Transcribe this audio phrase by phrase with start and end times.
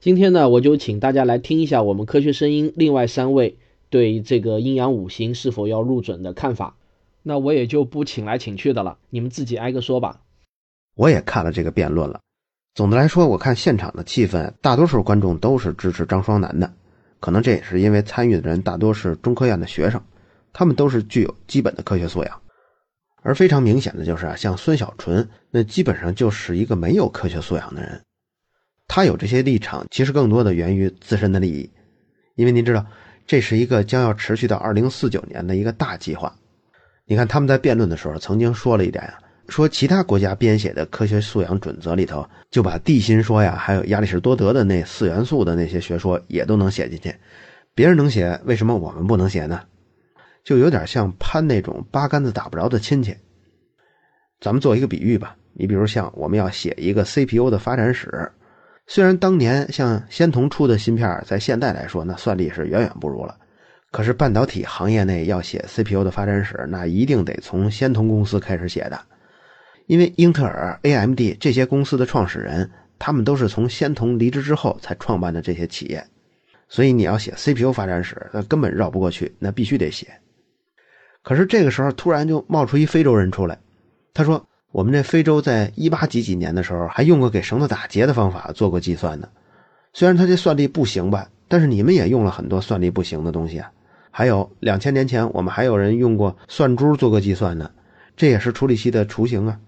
[0.00, 3.58] 今天呢，我就请大家来听一下我们科学声音另外三位
[3.90, 6.76] 对这个阴阳五行是否要入准的看法。
[7.24, 10.20] 那我也就不请来请去的了，你们自己挨个说吧。
[10.94, 12.20] 我也看了这个辩论了，
[12.74, 16.72] 总的来说，我看现场的气氛，大多数观众都是支持张双楠的。
[17.18, 20.00] 可能这也是因为参与的人大多是中科院的学生，
[20.52, 22.40] 他们都是具有基本的科学素养。
[23.20, 28.00] 而非常明显的就是啊，像孙小纯，那基本上就是一个没有科学素养的人。
[28.88, 31.70] 他有这些立场，其实更多的源于自身的利益，
[32.34, 32.84] 因为您知道，
[33.26, 36.34] 这是一个将要持续到二零四九年的一个大计划。
[37.04, 47.14] 你看他们在辩论的时候曾经说了一点啊，说其他国家编写的科学素养准则里头，就把地心说呀，还有亚里士多德的那四元素的那些学说也都能写进去。
[47.74, 49.60] 别人能写，为什么我们不能写呢？
[50.42, 53.14] 就有点像攀那种八竿子打不着的亲戚。
[54.40, 58.32] 咱们做一个比喻吧，你比如像我们要写一个 CPU 的发展史。
[58.90, 63.36] 虽然当年像仙童出的芯片，在现在来说，那算力是远远不如了。
[63.90, 68.98] 可是半导体行业内要写 CPU 的发展史，那一定得从仙童公司开始写的，
[69.88, 76.02] 因为英特尔、AMD 这些公司的创始人，他们都是从仙童离职之后才创办的这些企业，
[76.66, 80.08] 所以你要写 CPU 发展史，那根本绕不过去，那必须得写。
[81.22, 83.58] 可是这个时候突然就冒出一非洲人出来，
[84.14, 84.42] 他说。
[84.70, 89.28] 我们这非洲在一八几几年的时候，还用过给绳子打结的方法做过计算呢。
[89.94, 93.72] 虽然它这算力不行吧，但是你们也用了很多算力不行的东西啊。
[94.10, 97.70] 还有两千年前，我们还有人用过算珠做过计算呢，
[98.14, 99.58] 这也是处理器的雏形啊。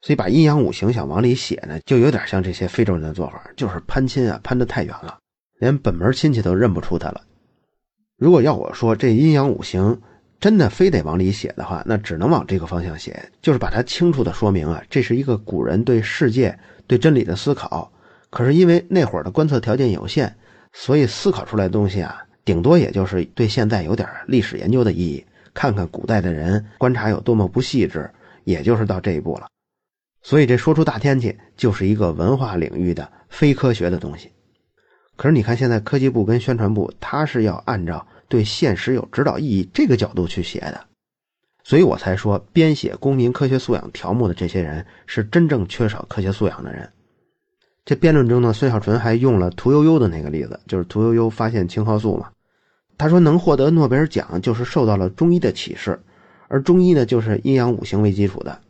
[0.00, 5.18] 所以把阴阳五行想往里写呢，就有点像这些非洲人的做法，就是攀亲啊，攀得太远了，
[5.58, 7.20] 连本门亲戚都认不出他了。
[8.16, 10.00] 如果要我说，这阴阳五行。
[10.40, 17.90] 真的非得往里写的话，那只能往这个方向写，就是把它清楚的说明啊，这是一个古人对世界、对真理的思考。
[18.30, 20.32] 可是因为那会儿的观测条件有限，
[20.72, 28.08] 所以思考出来的东西啊，顶多也就是对现在有点历史研究的意义，看看古代的人观察有多么不细致，
[28.44, 29.48] 也就是到这一步了。
[30.22, 34.30] 所以这说出大天去，就是一个文化领域的非科学的东西。
[35.16, 38.06] 可是你看现在科技部跟宣传部，他是要按照。
[38.28, 40.80] 对现实有指导意义这个角度去写的，
[41.64, 46.88] 所以我才说编写公民科学素养条目的这些人是真正缺少科学素养的人。
[47.84, 52.28] 这辩论中呢，孙小纯还用了屠呦呦的那个例子，就是屠呦呦发现青蒿素嘛。
[52.98, 55.98] 他说能获得诺贝尔奖就是受到了中医的启示，
[56.48, 58.60] 而中医呢就是阴阳五行为基础的。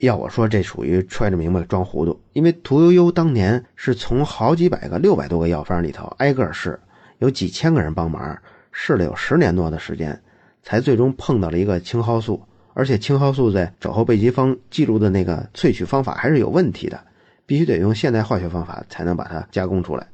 [0.00, 6.78] 要我说，这属于揣着明白装糊涂，因为屠呦呦当年是从好几百个、六百多个药方里头挨个试，
[7.18, 8.38] 有几千个人帮忙。
[8.78, 10.20] 试了有十年多的时间，
[10.62, 12.42] 才最终碰到了一个青蒿素，
[12.74, 17.00] 而且青蒿素在肘后备急方记录的那个萃取方法还是有问题的，
[17.46, 20.06] 必须得用现代化学方法才能把它加工出来。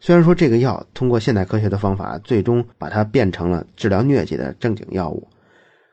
[0.00, 5.28] 虽然说这个药通过现代科学的方法，最终把它变成了治疗疟疾的正经药物，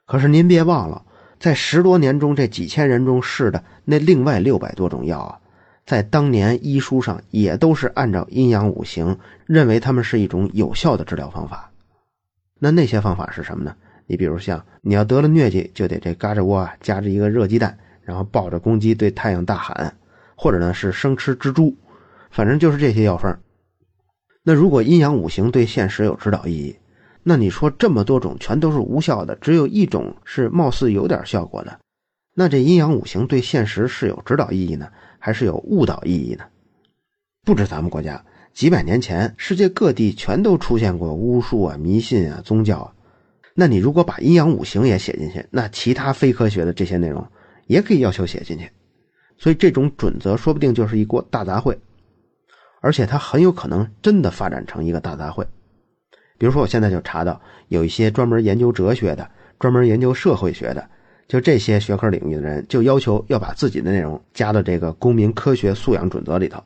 [0.07, 1.03] 可是您别忘了，
[1.39, 5.39] 在十多年中这几千人中试的那另外六百多种药啊。
[5.85, 11.71] 在当年医书上也都是按照阴阳五行，认为它们是一种有效的治疗方法。
[12.65, 13.75] 那那些方法是什么呢？
[14.07, 19.95] 你比如像你要得了疟疾，就得这嘎吱窝啊夹着一个热鸡蛋，然后抱着公鸡对太阳大喊，
[20.35, 21.75] 或者呢是生吃蜘蛛，
[22.31, 23.39] 反正就是这些药方。
[24.41, 26.75] 那如果阴阳五行对现实有指导意义，
[27.21, 31.79] 那你说这么多种全都是无效的，只有一种是貌似有点效果的，
[32.33, 34.89] 那这阴阳五行对现实是有指导意义呢？
[35.19, 36.43] 还是有误导意义呢？
[37.43, 42.93] 不止咱们国家，几百年前，世界各地全都出现过巫术啊、迷信啊、宗教啊。
[43.53, 47.27] 那你如果把阴阳五行也写进去，那其他非科学的这些内容
[47.67, 48.71] 也可以要求写进去。
[49.37, 51.75] 所以这种准则说不定就是一锅大杂烩，
[52.79, 55.45] 而且它很有可能真的发展成一个大杂烩。
[56.37, 59.29] 比如说，我现在就查到有一些专门研究哲学的、
[59.59, 60.89] 专门研究社会学的。
[61.27, 66.63] 就这些学科领域的人，就要求要把自己的内容加到这个公民科学素养准则里头。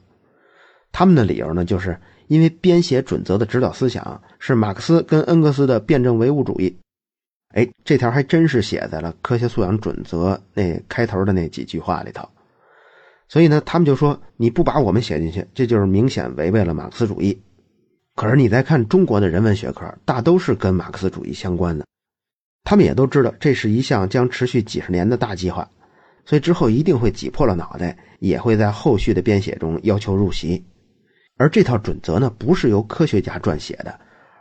[0.92, 6.78] 他们的理由呢，就是因为编写准则的指导思想是马克思跟恩格斯的辩证唯物主义。
[7.56, 12.28] 哎，这条还真是写在了科学素养准则那开头的那几句话里头。
[13.28, 17.42] 所以呢，他们就说你不把我们写进去，这就是明显违背了马克思主义。
[18.16, 21.86] 可是你再看中国的人文学科，大都是跟马克思主义相关的。
[22.64, 25.68] 他们也都知道，这是一项将持续几十年的大计划，
[26.26, 30.64] 所以之后一定会挤破了脑袋，也会在后续的编写中要求入席。
[31.40, 33.98] 而这套准则呢，不是由科学家撰写的，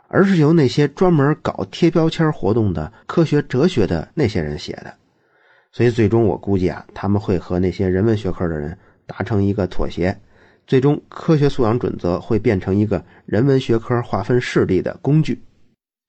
[0.09, 4.93] 而是由那些专门搞贴标签活动的科学哲学的那些人写的。
[5.71, 10.19] 所以最终我估计啊，他们会和那些人文学科的人达成一个妥协，
[10.67, 15.41] 最终科学素养准则会变成一个人文学科划分势力的工具。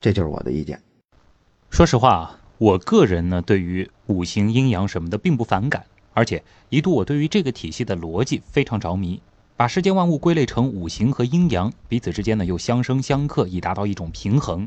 [0.00, 0.82] 这就是我的意见。
[1.70, 5.84] 说实话啊，我个人呢对于五行阴阳什么的并不反感，
[6.14, 9.22] 而且一度我对于这个体系的逻辑非常着迷，
[9.60, 14.66] 把世间万物归类成五行和阴阳，彼此之间呢又相生相克，以达到一种平衡。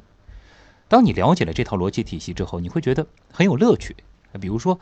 [0.87, 3.95] 当你了解了这套逻辑体系之后，你会觉得很有乐趣。
[4.39, 4.79] 比如说，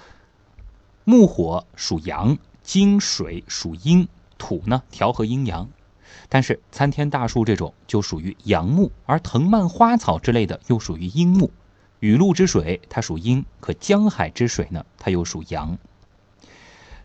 [1.06, 4.06] 木火属阳，金水属阴，
[4.38, 5.70] 土呢调和阴阳。
[6.28, 11.50] 但是参天大树这种就属于阳木，而藤蔓花草之类的又属于阴木。
[12.02, 15.78] 雨露之水它属阴，可江海之水呢，它又属阳。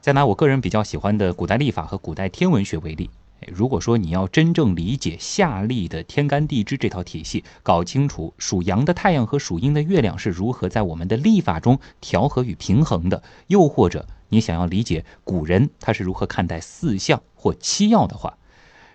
[0.06, 3.11] 再拿我个人比较喜欢的古代历法和古代天文学为例。
[3.49, 18.38] 如果说你要真正理解夏历的天干地支这套体系，搞清楚属阳的太阳和属阴的月亮是如何在我们的历法中调和与平衡的，又或者你想要理解古人他是如何看待四象或七曜的话，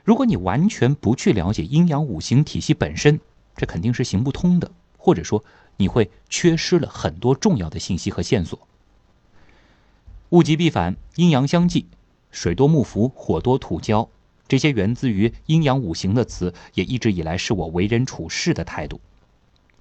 [0.06, 3.20] 如果你完全不去了解阴阳五行体系本身，
[3.58, 5.44] 这肯定是行不通的，或者说
[5.76, 8.58] 你会缺失了很多重要的信息和线索。
[10.32, 11.88] 物极必反，阴阳相济，
[12.32, 14.08] 水多木浮，火多土焦。
[14.48, 19.02] 这些源自于阴阳五行的词，也一直以来是我为人处事的态度。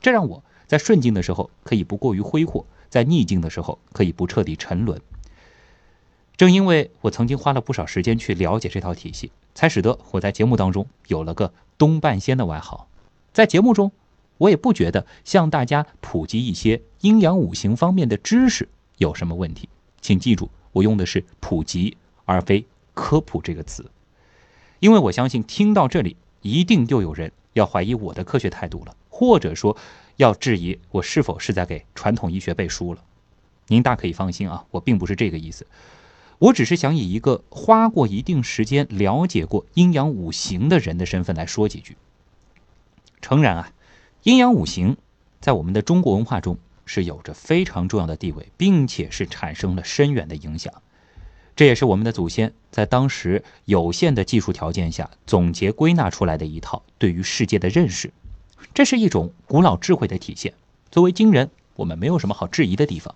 [0.01, 5.01] 这让我在顺境的时候可以不过于挥霍，在逆境的时候可以不彻底沉沦。
[6.37, 12.89] 正因为我曾经花了不少时间去了解这套体系，才使得我在节目当中有了个“东半仙”的外号。
[13.33, 13.93] 在节目中，
[14.39, 18.69] 我也不觉得向大家普及一些阴阳五行方面的知识
[18.99, 19.69] 有什么问题。
[20.01, 22.65] 请记住，我用的是“普及”而非
[22.95, 23.91] “科普”这个词。
[24.79, 29.77] 因为我相信，听到这里，一定又有人要怀疑我的科学态度了，或者说
[30.17, 33.05] 要质疑我是否是在给传统医学背书了。
[33.69, 35.67] 您大可以放心啊，我并不是这个意思，
[36.39, 41.97] 我只是想以一个花过一定时间了解过阴阳五行的人的身份来说几句。
[43.21, 43.73] 诚然啊，
[44.23, 44.97] 阴阳五行
[45.41, 46.57] 在我们的中国文化中
[46.93, 50.75] 是有着非常重要的地位，并且是产生了深远的影响。
[51.55, 58.13] 这也是我们的祖先在当时有限的技术条件下总结归纳出来的一套对于世界的认识，
[58.75, 60.53] 这是一种古老智慧的体现。
[60.91, 63.15] 作为今人，我们没有什么好质疑的地方。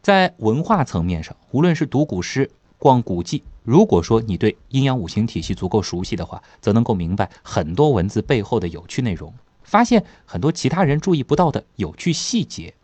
[0.00, 9.34] 在文化层面上，无论是读古诗、逛古迹，如果说你对阴阳五行体系足够熟悉的话，则能够明白很多文字背后的有趣内容，
[9.64, 12.74] 发现很多其他人注意不到的有趣细节。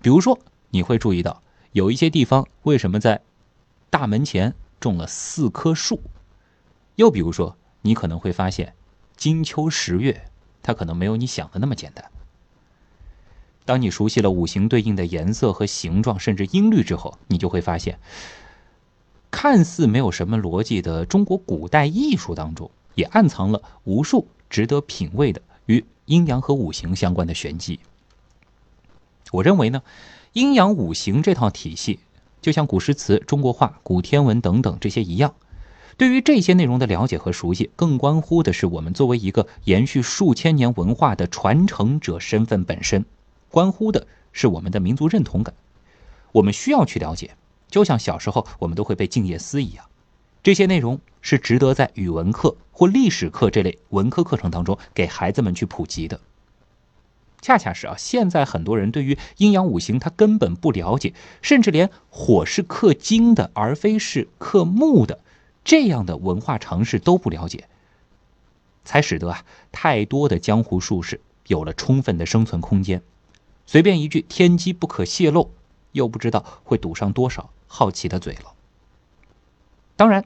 [0.00, 0.38] 比如说，
[0.70, 1.42] 你会注意到。
[1.72, 3.20] 有一些地方为什么在
[3.90, 6.00] 大门前种了四棵树？
[6.94, 8.74] 又比如说，你可能会发现
[9.16, 10.30] 金秋十月，
[10.62, 12.08] 它可能没有你想的那么简单。
[13.64, 17.98] 当你熟悉了五行对应的颜色和形状，甚至音律之后，你就会发现，
[19.32, 27.80] 看似没有什么逻辑的中国古代艺术当中，也暗藏了无数值得品味的与阴阳和五行相关的玄机。
[29.32, 29.82] 我认为呢。
[30.34, 32.00] 阴阳五行这套体系，
[32.42, 35.36] 就像古诗词、中国画、古天文等等这些一样，
[35.96, 43.04] 对于这些内容的了解和熟悉，更关乎的是我们作为一个延续数千年文化的传承者身份本身，
[43.48, 45.54] 关乎的是我们的民族认同感。
[46.32, 47.36] 我们需要去了解，
[47.68, 49.84] 就像小时候我们都会背《静夜思》一样，
[50.44, 56.20] 这些内容是值得在语文课或历史课这类文科课程当中给孩子们去普及的。
[57.40, 65.20] 恰恰是啊，现在很多人对于阴阳五行他根本不了解，甚至连火是克金的而非是克木的
[65.64, 67.66] 这样的文化常识都不了解，
[68.84, 73.00] 才使得啊太多的江湖术士有了充分的生存空间。
[73.64, 75.50] 随便一句天机不可泄露，
[75.92, 78.52] 又不知道会堵上多少好奇的嘴了。
[79.96, 80.24] 当然，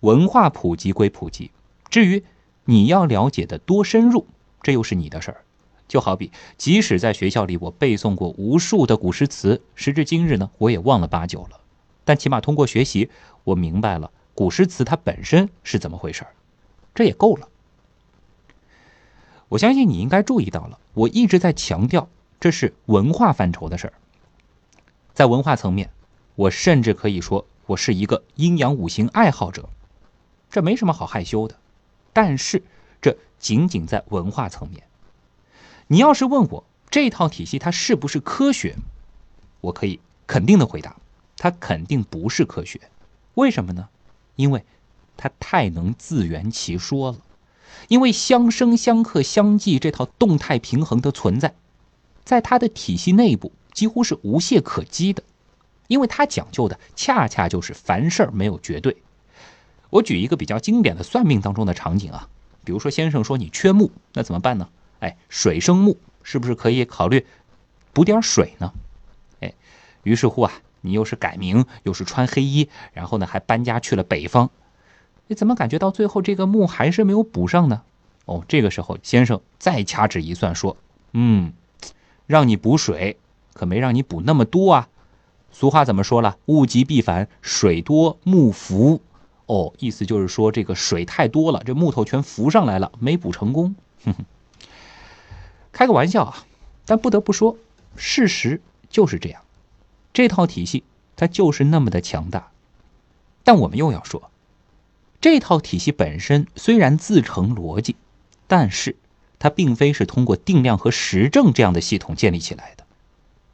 [0.00, 1.50] 文化普及归普及，
[1.88, 2.22] 至于
[2.64, 4.26] 你要了解的多深入，
[4.62, 5.44] 这又是你的事儿。
[5.88, 11.60] 就好比，即使在学校里我背诵过无数的古诗词，时至今日呢，我也忘了八九了。
[12.04, 13.08] 但起码通过学习，
[13.44, 16.34] 我明白了古诗词它本身是怎么回事儿，
[16.94, 17.48] 这也够了。
[19.48, 22.08] 我相信你应该注意到了，我一直在强调
[22.40, 23.92] 这是文化范畴的事儿。
[25.14, 25.90] 在文化层面，
[26.34, 29.68] 我甚至可以说我是一个阴阳五行爱好者，
[30.50, 31.56] 这没什么好害羞的。
[32.12, 32.62] 但是
[33.00, 34.84] 这仅仅在文化层面。
[35.88, 38.76] 你要是问我这套体系它是不是科学，
[39.60, 40.96] 我可以肯定的回答，
[41.36, 42.80] 它肯定不是科学。
[43.34, 43.88] 为什么呢？
[44.34, 44.64] 因为
[45.16, 47.18] 它太能自圆其说了。
[47.88, 51.54] 因为相生相克相济这套动态平衡的存在，
[52.24, 55.22] 在它的体系内部几乎是无懈可击的。
[55.86, 58.96] 因为它讲究的恰恰就是凡事没有绝对，
[59.90, 62.28] 我举一个比较经典的算命当中的场景啊，
[62.64, 64.68] 比如说先生说你缺木，那怎么办呢？
[65.00, 67.26] 哎，水生木，是不是可以考虑
[67.92, 68.72] 补点水呢？
[69.40, 69.52] 哎，
[70.02, 74.50] 于是乎啊，你又是改名，又是穿黑衣，然后呢还搬家去了北方，
[75.28, 77.82] 你怎么感觉到最后这个木还是没有补上呢？
[78.24, 80.76] 哦，这个时候先生再掐指一算说，
[81.12, 81.52] 嗯，
[82.26, 83.18] 让你补水，
[83.52, 84.88] 可没让你补那么多啊。
[85.52, 86.36] 俗话怎么说了？
[86.46, 89.00] 物极必反，水多木浮。
[89.46, 93.76] 哦，意思就是说这个水太多了，这木头全浮上来了，没补成功。
[94.04, 94.24] 哼哼，
[95.72, 96.44] 开个玩笑啊，
[96.84, 97.56] 但不得不说，
[97.96, 98.60] 事实
[98.90, 99.42] 就是这样。
[100.12, 100.82] 这套体系
[101.14, 102.50] 它就是那么的强大。
[103.44, 104.30] 但我们又要说，
[105.20, 107.94] 这套体系本身虽然自成逻辑，
[108.48, 108.96] 但是
[109.38, 112.84] 它并非是通过定量和实证这样的系统建立起来的。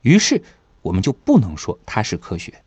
[0.00, 0.42] 于是
[0.80, 2.62] 我们就不能说它是科学。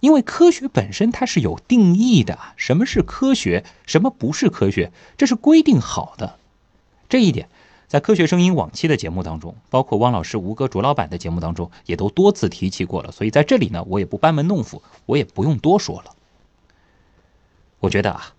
[0.00, 6.38] 因为科学本身它是有定义的，什么是科学，什么不是科学，这是规定好的。
[7.08, 7.48] 这一点，
[7.88, 13.10] 在科学声音往期的节目当中，包括汪老师、吴哥、卓老板的节目当中，也都多次提起过了。
[13.10, 16.14] 所以在这里呢，我也不班门弄斧，我也不用多说了。
[17.78, 18.34] 我觉得啊，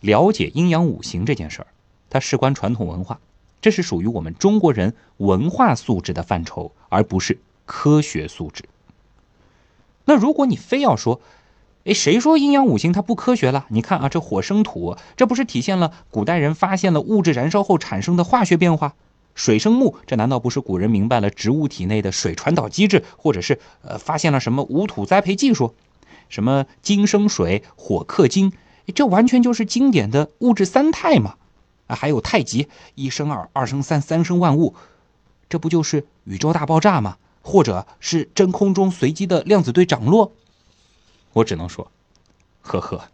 [0.00, 1.66] 了解阴阳五行这件事儿，
[2.10, 3.18] 它事关传统文化，
[3.60, 8.64] 这是属于我们中国人文化素质的范畴，而不是科学素质。
[10.04, 11.20] 那如果你非要说，
[11.84, 13.66] 哎，谁说阴阳五行它不科学了？
[13.68, 18.94] 你看啊，这火生土，这不是体现了古代人发现了物质燃烧后产生的化学变化？
[19.34, 25.74] 水生木，这难道不是古人明白了植物体内的水传导机制，或者是呃发现了什么无土栽培技术？
[26.28, 28.52] 什么金生水，火克金，
[28.94, 31.36] 这完全就是经典的物质三态嘛！
[31.86, 34.74] 啊，还有太极，一生二，二生三，三生万物，
[35.48, 37.16] 这不就是宇宙大爆炸吗？
[37.42, 40.32] 或者是真空中随机的量子对涨落，
[41.32, 41.90] 我只能说，
[42.62, 43.08] 呵呵。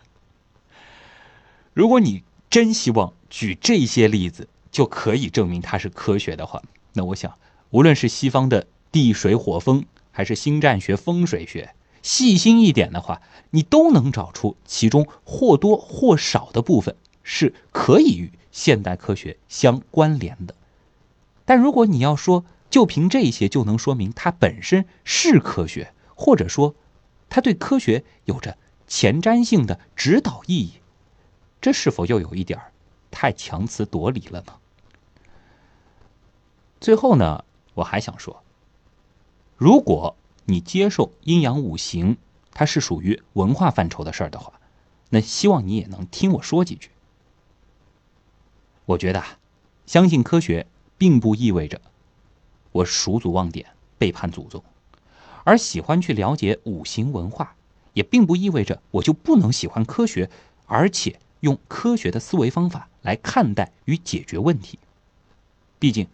[1.73, 7.35] 如果你真希望举这些例子就可以证明它是科学的话，那我想，
[7.71, 20.55] 无论是西方的地水火风，还是星战学、风水学，细心一点的话，你都能找出其中或多或少的部分是可以与现代科学相关联的。
[21.45, 26.75] 但如果你要说，就凭这些就能说明它本身是科学，或者说，
[27.29, 30.73] 它对科学有着前瞻性的指导意义，
[31.61, 32.61] 这是否又有一点
[33.11, 34.55] 太强词夺理了呢？
[36.81, 37.45] 最后呢，
[37.75, 38.43] 我还想说，
[39.57, 42.17] 如果你接受阴阳五行
[42.53, 44.53] 它是属于文化范畴的事儿的话，
[45.11, 46.91] 那希望你也能听我说几句。
[48.85, 49.25] 我觉得，
[49.87, 51.81] 相信科学并不意味着。
[52.79, 53.67] 我数祖忘典，
[53.99, 54.63] 背叛祖宗，
[55.43, 57.57] 而喜欢去了解五行文化，
[57.93, 60.31] 也并不意味着我就不能喜欢科学，
[60.67, 64.79] 而且用科学的思维方法来看待与解决问题。
[65.81, 66.07] 毕竟，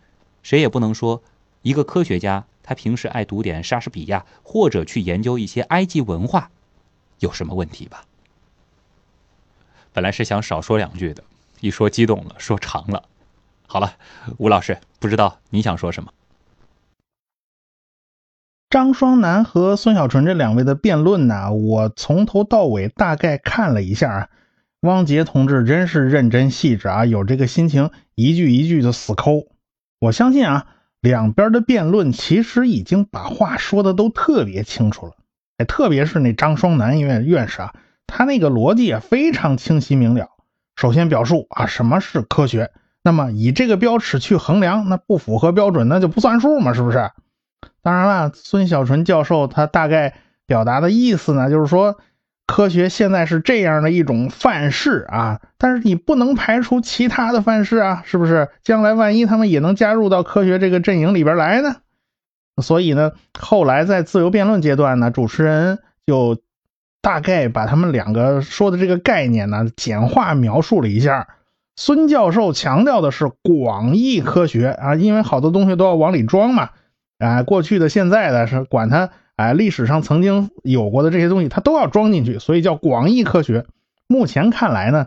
[0.42, 1.22] 谁也不能说
[1.60, 6.50] 一个科学家他平时爱读点莎士比亚，或者去研究一些埃及文化，
[7.18, 8.06] 有什么问题吧？
[9.92, 11.22] 本来是想少说两句的，
[11.60, 13.06] 一说激动了，说长了。
[13.66, 13.98] 好了，
[14.38, 16.10] 吴老师，不知道你想说什么？
[18.74, 24.28] 张双南和孙小纯这两位的辩论呢，我从头到尾大概看了一下啊。
[24.80, 29.44] 汪杰同志真是认真细致啊，有这个心情一句一句的死抠。
[30.00, 30.66] 我相信啊，
[31.00, 35.12] 两边的辩论其实已经把话说的都特别清楚了。
[35.58, 37.74] 哎，特别是那张双南院院士啊，
[38.08, 40.30] 他那个逻辑也非常清晰明了。
[40.74, 42.72] 首先表述啊，什么是科学？
[43.04, 47.12] 那么以这个标尺去衡量，那不符合标准，那就不算数嘛，是不是？
[47.84, 50.14] 当然了，孙小纯教授他大概
[50.46, 51.98] 表达的意思呢，就是说
[52.46, 58.48] 科学现在是这样的一种范式啊，但是你不能排除其他的范式啊，是不是？
[58.62, 61.76] 将来万一他们也能加入到科学这个阵营里边来呢？
[62.62, 66.38] 所以呢，后来在自由辩论阶段呢，主持人就
[67.02, 71.28] 大概把他们两个说的这个概念呢简化描述了一下。
[71.76, 76.70] 孙教授强调的是广义科学啊，因为好多东西都要往里装嘛。
[77.24, 83.64] 哎，过去的、现在的，是管它哎，历史上曾经有过的这些东西，它都要装进去，所以叫广义科学。
[84.06, 85.06] 目前看来呢，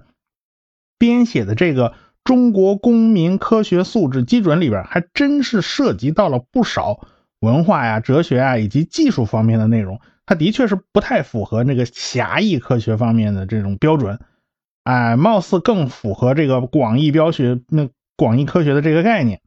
[0.97, 1.89] 编写的这个
[2.23, 7.01] 《中国公民科学素质基准》里边，还真是涉及到了不少
[7.39, 10.01] 文化呀、哲学啊以及技术方面的内容。
[10.25, 14.19] 它的确是不太符合那个狭义科学方面的这种标准，
[14.83, 19.39] 哎，貌似更符合这个广义标学、那广义科学的这个概念。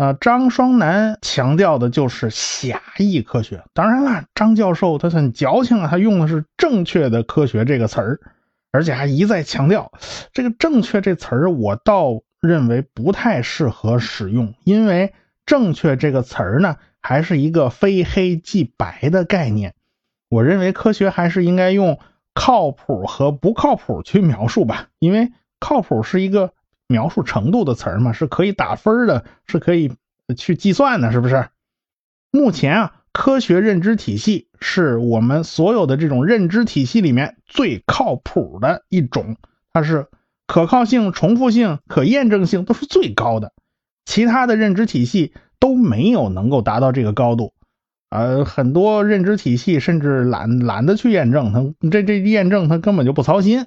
[0.00, 3.62] 呃，张双南强调的就是狭义科学。
[3.74, 8.18] 当然了，张教授他很矫情啊，他用的是正确的科学这个词儿
[8.72, 9.92] 而且还一再强调
[10.32, 15.12] 这个“正确”这词儿，我倒认为不太适合使用，因为
[15.44, 19.74] “正确”这个词儿呢，还是一个非黑即白的概念。
[20.30, 21.98] 我认为科学还是应该用
[22.32, 26.54] 靠谱和不靠谱去描述吧，因为靠谱是一个
[26.90, 29.92] 描述程度的词儿嘛，是可以打分的，是可以
[30.36, 31.48] 去计算的，是不是？
[32.30, 32.92] 目前啊。
[33.12, 39.36] 科学认知体系是我们所有的这种认知体系里面最靠谱的一种，
[39.72, 40.06] 它是
[40.46, 43.52] 可靠性、重复性、可验证性都是最高的，
[44.04, 47.52] 其他的认知体系都没有能够达到这个高度。
[48.10, 53.66] 呃，很多认知体系甚至懒懒得去验证，它这这验证它根本就不操心。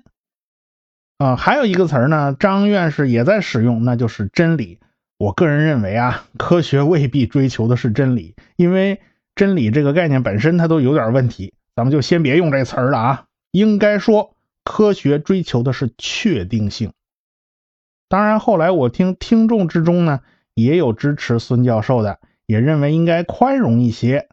[1.24, 4.80] 啊，还有一个词儿呢，张院士也在使用，那就是真理。
[5.18, 9.02] 我个人认为啊， 科学未必追求的是真理，因为。
[9.36, 13.26] 真理这个概念本身它都有点问题，咱们就先别用这词儿了啊。
[13.50, 16.92] 应该说，科学追求的是确定性。
[18.08, 20.20] 当然，后来我听听众之中呢，
[20.54, 24.28] 也有支持孙教授的，也认为应该宽容一些。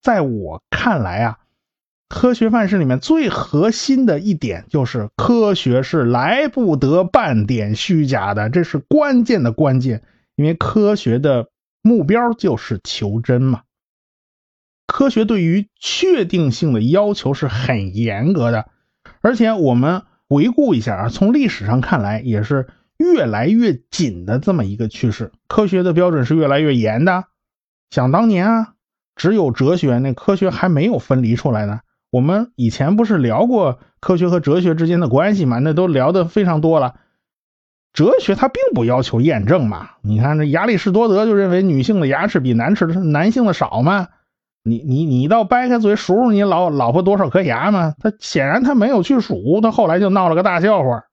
[0.00, 1.38] 在我看来啊，
[2.08, 10.02] 科学范式里面最核心的一点就是科学是来不得半点虚假的，这是关键的关键，
[10.34, 11.48] 因为科学的
[11.82, 13.62] 目标就是求真嘛。
[14.86, 18.70] 科学对于确定性的要求是很严格的，
[19.20, 25.30] 而且我们回顾一下啊，从历史上看来也是越来越紧的这么一个趋势。
[25.46, 27.24] 科学的标准是越来越严的。
[27.90, 28.74] 想当年啊，
[29.14, 31.80] 只有哲学，那科学还没有分离出来呢。
[32.10, 35.58] 我们以前不是聊过科学和哲学之间的关系吗？
[35.58, 36.94] 那都聊得非常多了。
[37.92, 39.90] 哲学它并不要求验证嘛。
[40.02, 44.08] 你看这亚里士多德就认为女性的牙齿比男齿男性的少嘛。
[44.62, 47.94] 你你你倒掰开嘴数数你老老婆多少颗牙嘛？
[47.98, 51.04] 他显然他没有去数，他后来就闹了个大笑话。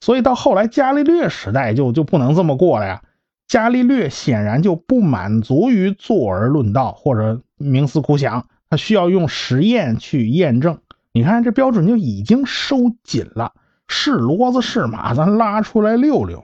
[0.00, 3.02] 所以到后来伽利略时代就就不能这么过了呀。
[3.48, 10.78] 伽利略显然就不满足于坐而论道或者冥思苦想，他需要用实验去验证。
[11.12, 13.52] 你看这标准就已经收紧了，
[13.86, 16.42] 是骡子是马，咱拉出来溜溜。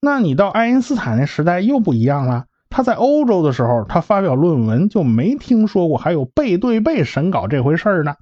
[0.00, 2.46] 那你到爱因斯坦那时代又不一样了。
[2.70, 8.16] 他在欧洲的时候，他发表论文就没听说过还有背对背审稿这回事呢。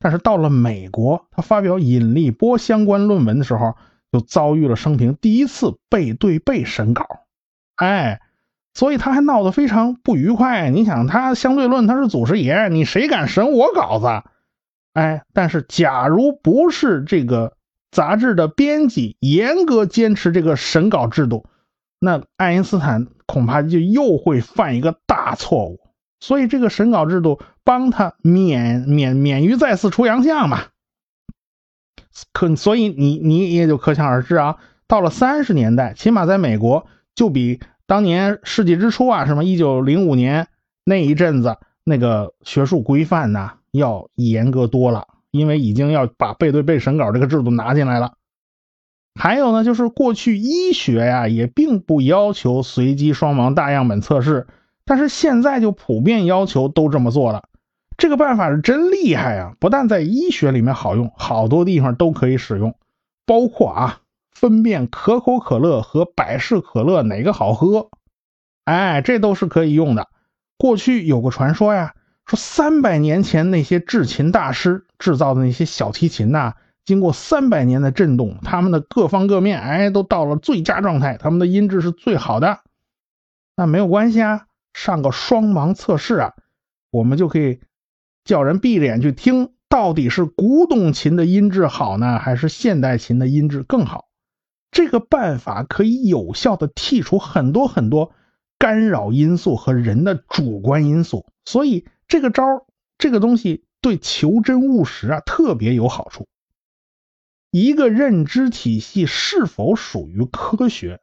[0.00, 3.76] 但是到了美国，他发表引力波相关论文的时候，
[4.10, 7.06] 就遭遇了生平第一次背对背审稿。
[7.76, 8.20] 哎，
[8.74, 10.68] 所以他还闹得非常不愉快。
[10.68, 14.06] 你想，他相对论他是祖师爷，你谁敢审我稿子？
[14.92, 17.56] 哎，但是假如不是这个
[17.90, 21.46] 杂志的编辑严格坚持这个审稿制度，
[21.98, 23.06] 那爱因斯坦。
[23.26, 25.80] 恐怕就又会犯一个大错误，
[26.20, 30.64] 所以这个审稿制度帮他免免免于再次出洋相嘛。
[32.34, 40.48] 可所以你你也就可想而知啊，到了三十年代，起码在美国就比当年世纪之初啊，什么一九零五年
[40.84, 48.14] 那一阵子那个学术规范呢要严格多了，因为已经要把背对背审稿这个制度拿进来了。
[49.14, 54.46] 还有呢，就是过去医学呀也并不要求随机双盲大样本测试，
[54.84, 57.44] 但是现在就普遍要求都这么做了。
[57.96, 59.54] 这个办法是真厉害啊！
[59.60, 62.74] 不但在医学里面好用，好多地方都可以使用，
[63.24, 64.00] 包括啊
[64.34, 67.90] 分辨可口可乐和百事可乐哪个好喝，
[68.64, 70.08] 哎，这都是可以用的。
[70.58, 71.94] 过去有个传说呀，
[72.26, 76.54] 说三百年前那些制琴大师制造的那些小提琴呐。
[76.84, 82.60] 经过三百年的震动，他们的各方各面，哎，都到了最佳状态，他们的音质是最好的。
[83.56, 86.34] 那没有关系啊，上个双盲测试啊，
[86.90, 87.60] 我们就可以
[88.22, 94.08] 叫人闭着眼去听，到底是古董琴的音质好呢，还是现代琴的音质更好？
[94.74, 98.10] 这个办法可以有效的剔除很多很多
[98.58, 102.66] 干扰因素和人的主观因素，所以这个招
[102.98, 106.26] 这个东西对求真务实啊特别有好处。
[107.52, 111.00] 一个认知体系是否属于科学，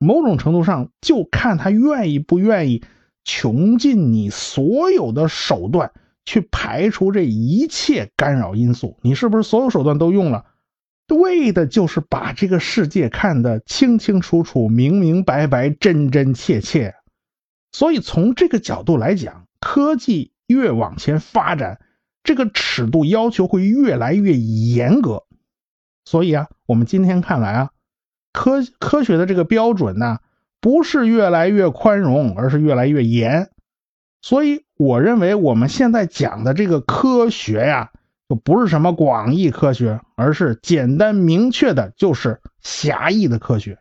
[0.00, 2.82] 某种程度上就看他愿意不愿意
[3.22, 5.92] 穷尽你所有的手段
[6.24, 8.98] 去排除这一切干扰因素。
[9.02, 10.46] 你是不是所有手段都用了？
[11.08, 16.94] 为的就是把这个世界看得清清楚楚、明明白白、真真切切。
[17.72, 21.80] 所以从这个角度来讲，科技越往前发展，
[22.24, 25.24] 这个尺度要求会越来越严格。
[26.04, 27.70] 所以啊，我们今天看来啊，
[28.32, 30.20] 科科学的这个标准呢，
[30.60, 33.50] 不是越来越宽容，而是越来越严。
[34.22, 37.92] 所以我认为我们现在讲的这个科学呀，
[38.28, 43.78] 就不是什么广义科学，而是简单明确的，就是狭义的科学。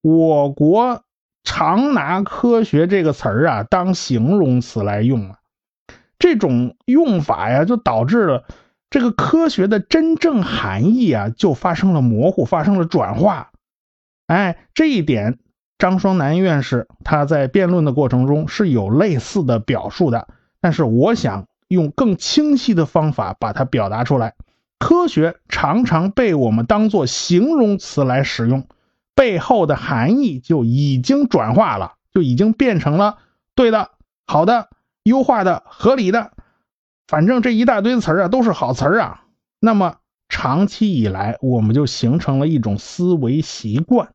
[0.00, 1.02] 我国
[1.44, 5.38] 常拿“科学”这个词儿啊当形容词来用啊，
[6.18, 8.44] 这种用法呀，就导致了
[8.90, 13.50] 这个科学的真正含义啊就发生了模糊，发生了转化。
[14.28, 15.38] 哎，这一点
[15.78, 20.28] 张双南院士他在辩论的过程中是有类似的表述的，
[20.60, 24.34] 但是我想用更清晰的方法把它表达出来。
[24.78, 28.66] 科学常常被我们当做形容词来使用。
[29.14, 33.18] 背后的含义就已经转化了，就已经变成了
[33.56, 33.90] 对的、
[34.26, 34.68] 好的、
[35.02, 36.30] 优化的、合理的。
[37.08, 39.24] 反正这一大堆词儿啊，都是好词儿啊。
[39.58, 39.96] 那么
[40.28, 44.10] 长期以来，我们就形成了一种思维习惯，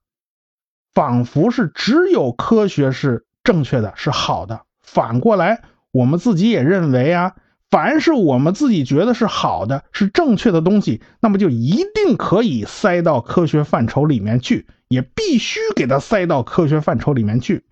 [0.94, 4.62] 仿佛是只有科学是正确的、是好的。
[4.82, 7.36] 反过来，我们自己也认为啊。
[7.74, 17.66] 凡是我们自己觉得是好的、是正确的东西，那么就一定可以塞到科学范畴里面去，也必须给它塞到科学范畴里面去。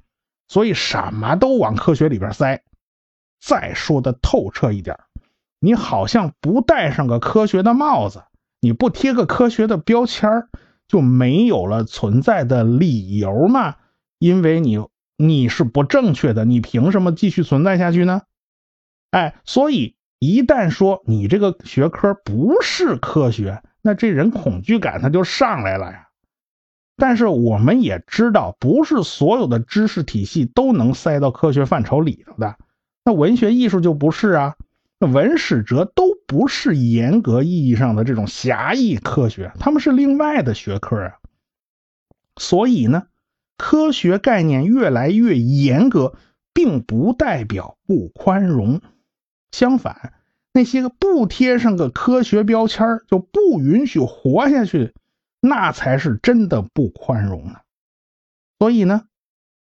[0.47, 2.63] 所以什么都往科学里边塞。
[3.39, 4.97] 再说的透彻一点，
[5.59, 8.23] 你好像不戴上个科学的帽子，
[8.59, 10.47] 你不贴个科学的标签
[10.87, 13.75] 就没有了存在的理由吗？
[14.17, 14.79] 因为你
[15.15, 18.23] 你是不正确的，你凭什么继续存在下去呢？
[19.11, 26.07] 哎，所以一旦说你这个学科不是科学，那这人恐惧感他就上来了呀。
[26.97, 32.55] 但是我们也知道，不是所有的知识体系都能塞到科学范畴里头的。
[33.03, 34.55] 那文学艺术就不是啊，
[34.99, 41.13] 那文史哲都不是严格意义上的这种狭义科学，他们是另外的学科啊。
[42.37, 43.07] 所以呢，
[43.57, 46.13] 科学概念越来越严格，
[46.53, 48.79] 并不代表不宽容。
[49.51, 50.13] 相反，
[50.53, 54.93] 那些个不贴上个科学标签就不允许活下去，
[55.39, 57.59] 那才是真的不宽容呢。
[58.59, 59.03] 所以呢，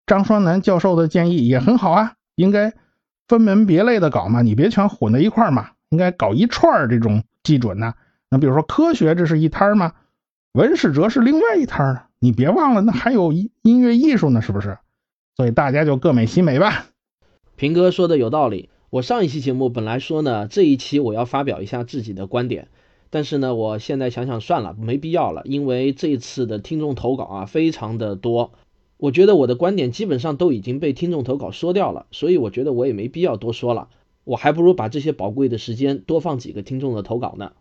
[0.05, 2.73] 张双南教授的建议也很好啊，应该
[3.27, 7.93] 分门别类的搞嘛，你别全混在一块嘛，应该搞一串这种基准呢。
[8.29, 9.93] 那比如说科学这是一摊嘛，
[10.53, 12.01] 文史哲是另外一摊呢。
[12.19, 14.77] 你别忘了，那还有音乐艺术呢，是不是？
[15.37, 16.87] 所以大家就各美其美吧。
[17.55, 18.69] 平哥说的有道理。
[18.91, 22.69] 我上一期节目本来说呢，这一期我要发表一下自己的观点，
[23.11, 28.51] 但是呢，我现在想想算了，没必要了，因为这一次的听众投稿啊非常的多，
[28.97, 33.89] 我觉得我的观点基本上都已经被听众投稿说掉了，所以我觉得我也没必要多说了，
[34.23, 37.51] 我还不如把这些宝贵的时间多放几个听众的投稿呢。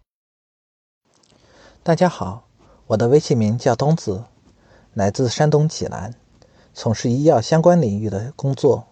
[1.83, 2.49] 大家好，
[2.87, 4.25] 我的微信名叫东子，
[4.95, 6.15] 来自山东济南，
[6.73, 8.88] 从事医药相关领域的工作。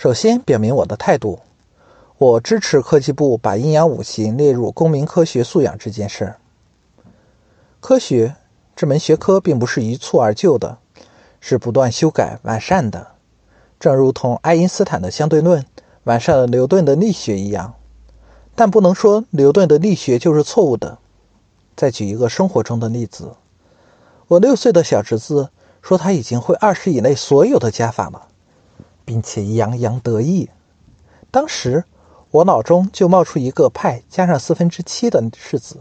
[0.00, 1.40] 首先表明我的态度，
[2.16, 6.36] 我支持科技部把阴阳五行列入公民科学素养这件事。
[7.80, 8.34] 科学
[8.74, 10.78] 这门学科并不是一蹴而就的，
[11.38, 13.08] 是不断修改完善的，
[13.78, 15.66] 正如同爱因斯坦的相对论
[16.04, 17.74] 完善了牛顿的力学一样。
[18.54, 20.96] 但不能说牛顿的力学就是错误的。
[21.76, 23.32] 再举一个生活中的例子，
[24.28, 25.50] 我六岁的小侄子
[25.82, 28.28] 说他已经会二十以内所有的加法了。
[29.10, 30.50] 并且洋洋得意，
[31.32, 31.84] 当时
[32.30, 35.80] 我脑中就冒出一个派加上四分之七的式子，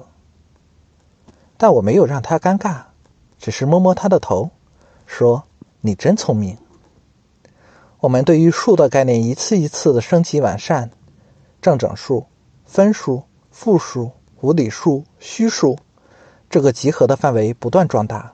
[1.55, 2.85] 但我没有让他尴尬，
[3.37, 4.49] 只是摸摸他的头，
[5.05, 5.43] 说
[5.81, 6.57] ：“你真聪明。”
[8.01, 10.89] 我们对于数的概念一次一次的升级完善，
[11.61, 12.25] 正整数、
[12.65, 14.09] 分数、负数、
[14.41, 15.77] 无理数、虚数，
[16.49, 18.33] 这个集合的范围不断壮大，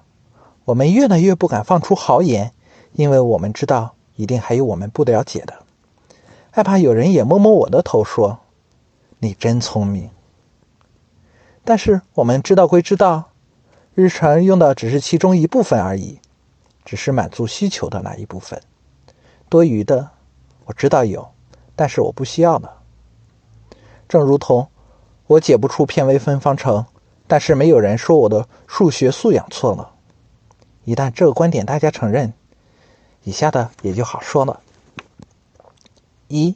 [0.63, 2.53] 我们越来越不敢放出豪言，
[2.93, 3.94] 因为我们知道。
[4.15, 5.63] 一定还有我们不了解的，
[6.51, 8.39] 害怕有人也摸摸我的头说
[9.19, 10.09] ：“你真聪明。”
[11.65, 13.31] 但是我们知道归知道，
[13.93, 16.19] 日常用的只是其中一部分而已，
[16.85, 18.61] 只是满足需求的那一部分。
[19.49, 20.09] 多余的
[20.65, 21.27] 我知道有，
[21.75, 22.81] 但是我不需要了。
[24.07, 24.69] 正如同
[25.27, 26.85] 我解不出偏微分方程，
[27.27, 29.91] 但是没有人说我的数学素养错了。
[30.85, 32.33] 一旦这个观点大家承认。
[33.25, 34.61] 以下的也就好说了。
[36.27, 36.55] 一，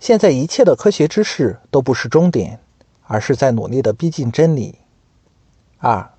[0.00, 2.58] 现在一切的科学知识都不是终点，
[3.04, 4.78] 而是在努力的逼近真理。
[5.78, 6.10] 二，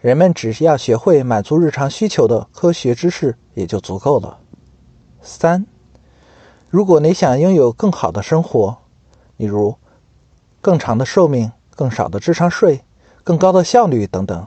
[0.00, 4.38] 人们只要学会满足日常需求的科学知识也就足够了。
[5.20, 5.66] 三，
[6.70, 8.78] 如果你想拥有更好的生活，
[9.36, 9.76] 例如
[10.60, 12.84] 更长的寿命、更少的智商税、
[13.24, 14.46] 更高的效率等等，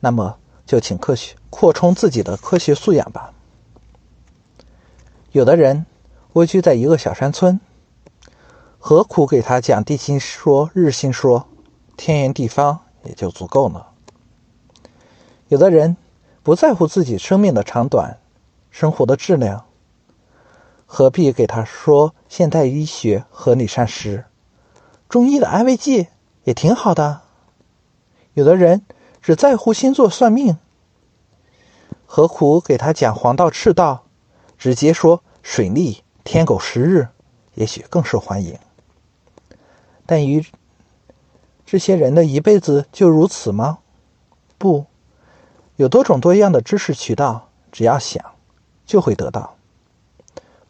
[0.00, 0.38] 那么。
[0.66, 3.32] 就请科学扩充自己的科学素养吧。
[5.30, 5.86] 有的人
[6.32, 7.60] 蜗居在一个小山村，
[8.80, 11.46] 何苦给他讲地心说、日心说？
[11.96, 13.92] 天圆地方也就足够了。
[15.46, 15.96] 有的人
[16.42, 18.18] 不在乎自己生命的长短、
[18.72, 19.64] 生活的质量，
[20.86, 24.24] 何必给他说现代医学和理膳食？
[25.08, 26.08] 中医的安慰剂
[26.42, 27.20] 也挺好的。
[28.32, 28.84] 有的人
[29.22, 30.58] 只在乎星座算命，
[32.16, 34.04] 何苦给他讲黄道、赤道？
[34.56, 37.08] 直接说水利、天狗食日，
[37.54, 38.56] 也许更受欢迎。
[40.06, 40.46] 但于
[41.66, 43.78] 这些人的一辈子就如此吗？
[44.58, 44.86] 不，
[45.74, 48.24] 有多种多样的知识渠道，只要想，
[48.86, 49.56] 就会得到。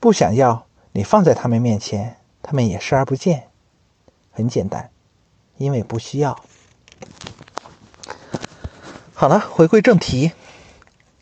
[0.00, 3.48] 不想要，你放在他们面前，他们也视而不见。
[4.30, 4.88] 很简单，
[5.58, 6.40] 因为不需要。
[9.12, 10.32] 好了，回归正题，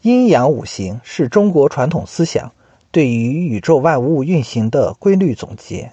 [0.03, 2.53] 阴阳五行是中国传统思想
[2.91, 5.93] 对于宇宙万物运行的规律总结，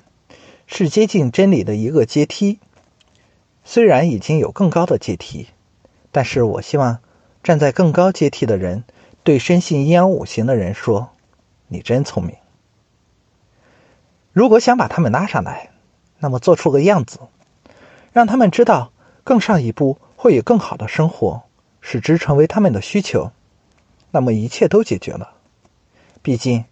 [0.65, 2.57] 是接近真理的一个阶梯。
[3.63, 5.45] 虽然已经有更高的阶梯，
[6.11, 6.97] 但是我希望
[7.43, 8.83] 站在更高阶梯的人
[9.23, 11.09] 对深信阴阳五行的人说
[11.69, 12.35] ：“你真聪明。”
[14.33, 15.69] 如果想把他们拉上来，
[16.17, 17.19] 那么做出个样子，
[18.11, 18.91] 让他们知道
[19.23, 21.43] 更上一步会有更好的生活，
[21.79, 23.31] 使之成为他们的需求，
[24.11, 25.31] 那么一切都解决了。
[26.21, 26.65] 毕竟，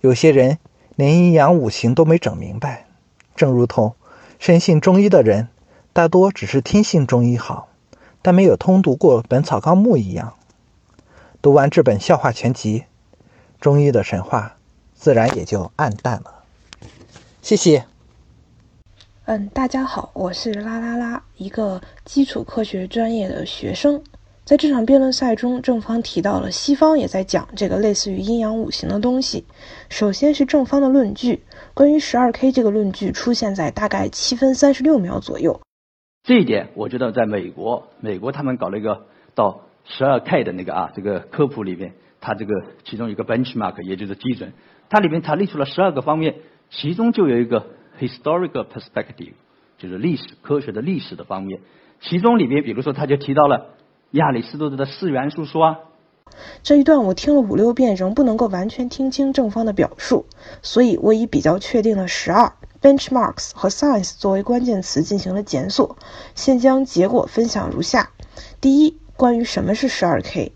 [0.00, 0.58] 有些人
[0.96, 2.86] 连阴阳五行都没整明白，
[3.36, 3.94] 正如同
[4.38, 5.48] 深信中医的人。
[5.92, 7.68] 大多只是听信中医好，
[8.20, 10.34] 但没有通读过《本草纲目》一样。
[11.40, 12.82] 读完这本笑话全集，
[13.60, 14.56] 中医的神话
[14.92, 16.42] 自然也就暗淡了。
[17.42, 17.84] 谢谢。
[19.26, 24.02] 嗯，大家好，我是啦啦啦，一个基础科学专业的学生。
[24.44, 29.46] 在这场辩论赛中，正方提到了西方也在讲这个类似于阴阳五行的东西。
[29.88, 35.62] 首先是正方的论据，关于十二 K 这个论据出现在大概七分三十六秒左右。
[36.24, 42.52] 这一点，我觉得在美国，美国他们搞了一个到十二 K 的那个啊，这个科普里面，它这个
[42.84, 44.52] 其中一个 benchmark，也就是基准，
[44.90, 46.34] 它里面它列出了十二个方面，
[46.68, 47.64] 其中就有一个
[47.98, 49.32] historical perspective，
[49.78, 51.60] 就是历史科学的历史的方面，
[52.02, 53.70] 其中里面，比如说他就提到了
[54.14, 55.76] 亚里士多德的四元素说。
[56.62, 60.26] 这一段我听了五六遍，仍不能够完全听清正方的表述，
[60.62, 62.52] 所以我以比较确定的十二。
[62.80, 65.96] benchmarks 和 science 作为关键词进行了检索，
[66.36, 68.10] 现将结果分享如下：
[68.60, 70.52] 第一，关于什么是 12K，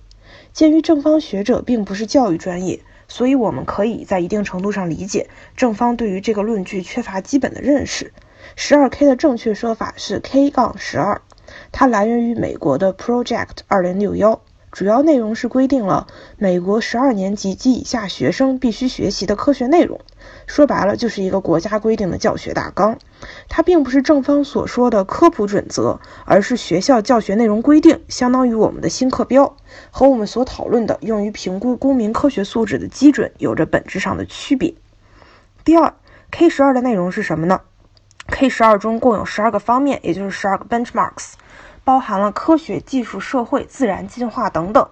[0.52, 8.12] 鉴于正方学者并不是教育专业，所以我们可以在一定程度上理解正方对于这个论据缺乏基本的认识。
[8.56, 11.22] 12K 的正确说法是 K 杠十二，
[11.72, 14.38] 它来源于美国的 Project 2061。
[14.70, 16.06] 主要内容是规定了
[16.36, 19.98] 美国十二年级及以下学生必须学习的科学内容，
[20.46, 22.98] 说白了就是一个国家规定的教学大纲。
[23.48, 29.56] 它并不是正方所说的科普准则，而是学校教学内容规定，相当于我们的新课标，
[29.90, 34.74] 和我们所讨论的用于评估公民科学素质的基准有着本质上的区别。
[35.64, 35.94] 第二
[36.30, 37.62] ，K 十二的内容是什么呢
[38.28, 41.32] ？K 十二中共有十二个方面，也就是十二个 benchmarks。
[41.84, 44.86] 包含了科学、技术、社会、自然进化等等，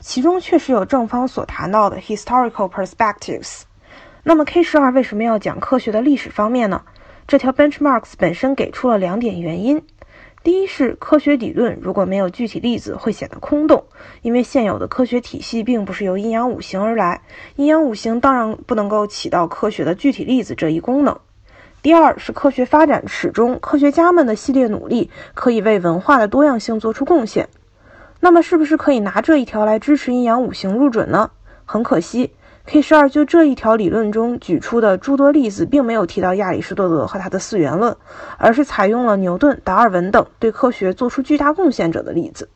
[0.00, 3.64] 其中确实有正方所谈到的 historical perspectives。
[4.22, 6.82] 那么 K 十二为什么要讲科学的历史方面呢？
[7.26, 9.82] 这条 benchmarks 本身给出了两点原因：
[10.42, 13.84] 第一是科学理论如果没有具体例子会显得空洞，
[14.22, 17.20] 因为现有的科学体系并不是由阴阳五行而来，
[17.56, 21.20] 阴阳五行当然不能够起到科学的具体例子这一功能。
[21.80, 27.48] 第二是科学发展史中科学家们的系列努力可以为文化的多样性做出贡献。
[28.18, 31.30] 那么，是不是可以拿这一条来支持阴阳五行入准呢？
[31.64, 32.32] 很可惜
[32.66, 37.96] ，K 十二就这一条理论中举出的诸多例子，并没有提到亚里士多德和他的四元论，
[38.38, 42.48] 而是采用了牛顿、达尔文等对科学做出巨大贡献者的例子。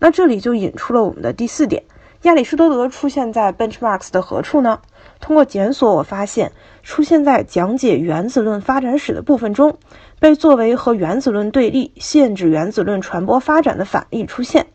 [0.00, 1.84] 那这里就引出了我们的第四点：
[2.22, 4.78] 亚里士多德出现在 benchmarks 的何处呢？
[5.18, 6.52] 通过检索，我发现
[6.84, 9.76] 出现在讲解原子论发展史的部分中，
[10.20, 14.68] 被作为和原子论对立、限制原子论传播发展的反例出现。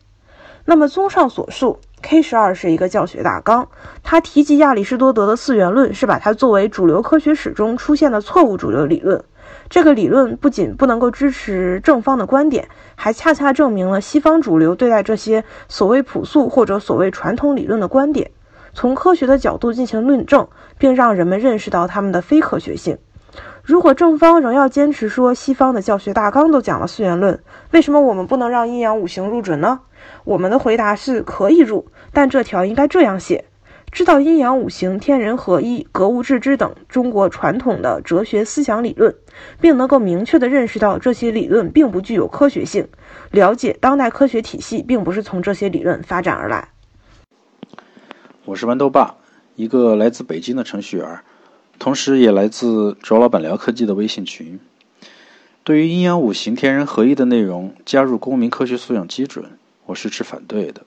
[0.66, 3.68] 那么，综上所述，K 十二是一个教学大纲。
[4.02, 9.24] 它提及亚里士多德的四元论，是把它作为主流科学史中出现的错误主流理论。
[9.70, 18.30] 这个理论不仅不能够支持正方的观点，还恰恰证明了西方主流对待这些所谓朴素或者所谓传统理论的观点。
[18.72, 22.96] 从科学的角度进行论证，并让人们认识到他们的非科学性。
[23.62, 27.38] 如果正方仍要坚持说西方的教学大纲都讲了四元论，
[27.70, 29.80] 为什么我们不能让阴阳五行入准呢？
[30.24, 33.44] 我们的回答是可以入，但这条应该这样写：
[33.90, 39.14] 知道阴阳五行、天人合一、格物致知等中国传统的哲学思想理论，
[39.60, 42.86] 并能够明确地认识到这些理论并不具有科学性，
[43.30, 46.68] 了解当代科学体系并不是从这些理论发展而来。
[48.44, 49.16] 我是豌豆爸，
[49.56, 51.20] 一个来自北京的程序员，
[51.78, 54.60] 同时也来自卓老板聊科技的微信群。
[55.64, 59.44] 对于阴阳五行、天人合一的内容加入公民科学素养基准，
[59.86, 60.82] 我是持反对的。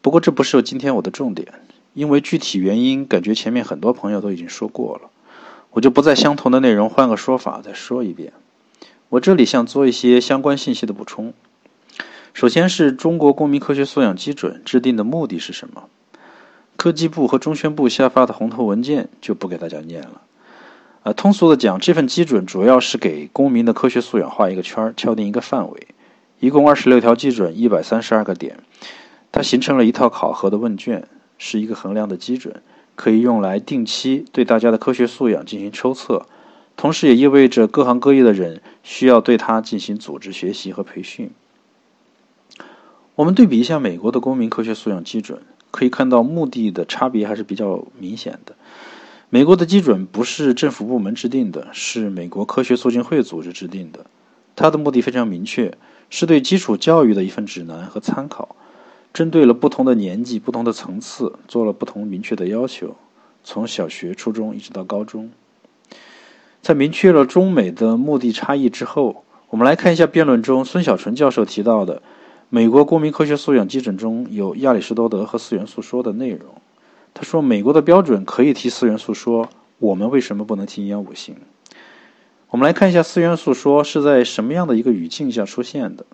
[0.00, 1.48] 不过这不是今天我的重点，
[1.94, 5.10] 因为具体原因，感觉前面很多朋友都已经说过了，
[5.70, 8.32] 我就不再相同的内容换个说法再说一遍。
[9.08, 11.32] 我这里想做一些相关信息的补充。
[12.34, 15.84] 首先是中国公民科学素养基准制定的目的是什么？
[16.76, 20.22] 科技部和中宣部下发的红头文件就不给大家念了。
[21.02, 25.88] 呃，通俗的讲，这份基准主要是给公民的科学素养画一个圈，敲定一个范围，
[26.38, 28.58] 一共二十六条基准，一百三十二个点。
[29.32, 32.62] 它形成了一套考核的问卷，是一个衡量的基准，
[32.94, 36.26] 可以用来定期对大家的科学素养进行抽测，
[36.76, 41.30] 同时也意味着各行各业的人需要对它进行组织学习和培训。
[43.14, 48.54] 我们对比一下美国的公民科学素养基准，可以看到目的的差别还是比较明显的。
[49.30, 54.06] 美国的基准不是政府部门制定的，是美国科学促进会组织制定的，
[54.56, 55.76] 它的目的非常明确，
[56.10, 58.56] 是对基础教育的一份指南和参考。
[59.12, 62.94] 针对了不同的年纪、不同的层次，做了不同明确的要求，
[63.42, 65.30] 从小学、初中一直到高中。
[66.62, 72.02] 在明确了中美的目的差异之后，我们来看一下辩论中孙小纯教授提到的
[72.48, 76.46] 美国公民科学素养基准中有亚里士多德和四元素说的内容。
[77.14, 81.36] 他说，美国的标准可以提四元素说，我们为什么不能提阴阳五行？
[82.50, 86.06] 我们来看一下四元素说是在什么样的一个语境下出现的。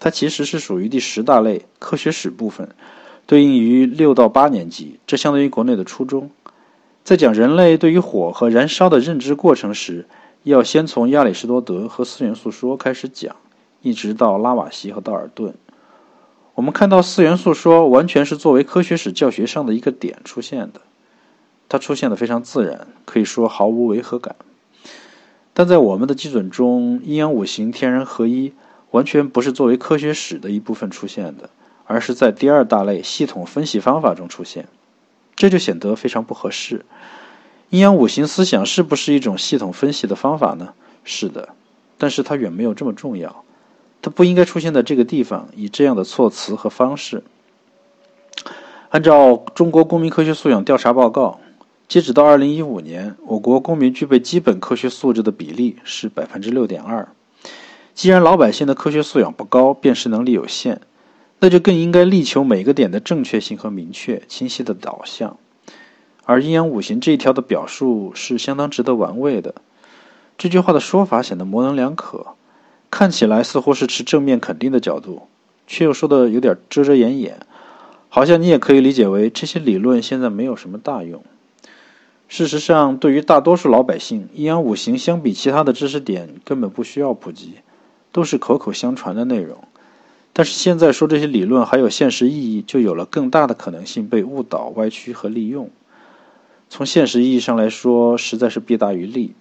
[0.00, 2.68] 它其实是属于第十大类科学史部分，
[3.26, 6.30] 对应于六到八年级，这相当于国内的初中。
[7.02, 10.06] 在讲人类对于火和燃烧的认知过程时，
[10.44, 13.34] 要先从亚里士多德和四元素说开始讲，
[13.82, 15.54] 一直到拉瓦锡和道尔顿。
[16.54, 20.80] 我们看到四元素说完全是作为科学史教学上的一个点出现的，
[21.68, 24.36] 它出现的非常自然，可以说毫无违和感。
[25.54, 28.52] 但在我们的基准中，阴阳五行、天人合一。
[28.90, 31.50] 完全不是作为科学史的一部分出现的，
[31.84, 34.66] 而是在第二大类系统分析方法中出现，
[35.36, 36.84] 这就显得非常不合适。
[37.70, 40.72] 阴阳五行思想是不是一种系统分析的方法呢？
[41.04, 41.50] 是的，
[41.98, 43.44] 但是它远没有这么重要，
[44.00, 47.22] 它不应该出现在这个地方，以这样的措辞和方式。
[48.88, 51.40] 按照中国公民科学素养调查报告，
[51.88, 57.06] 截止到二零一五年，我国公民具备基本科学素质的比例是百分之六点二。
[57.98, 60.80] 既然老百姓的科学素养不高，辨识能力有限，
[61.40, 65.36] 那就更应该力求每个点的正确性和明确、清晰的导向。
[66.24, 69.56] 而阴阳五行这一条的表述是相当值得玩味的。
[70.36, 72.36] 这句话的说法显得模棱两可，
[72.88, 75.22] 看起来似乎是持正面肯定的角度，
[75.66, 77.40] 却又说的有点遮遮掩掩，
[78.08, 81.20] 好像你也可以理解为这些理论现在没有什么大用。
[82.28, 87.54] 事实上，对于大多数老百姓，阴阳五行相比其他的知识点根本不需要普及。
[88.12, 89.58] 都是口口相传的内容，
[90.32, 95.70] 但是现在说这些理论还有现实意义，就有了更大的可能性被误导、歪曲和利用。
[96.70, 99.34] 从现实意义上来说，实在是弊大于利。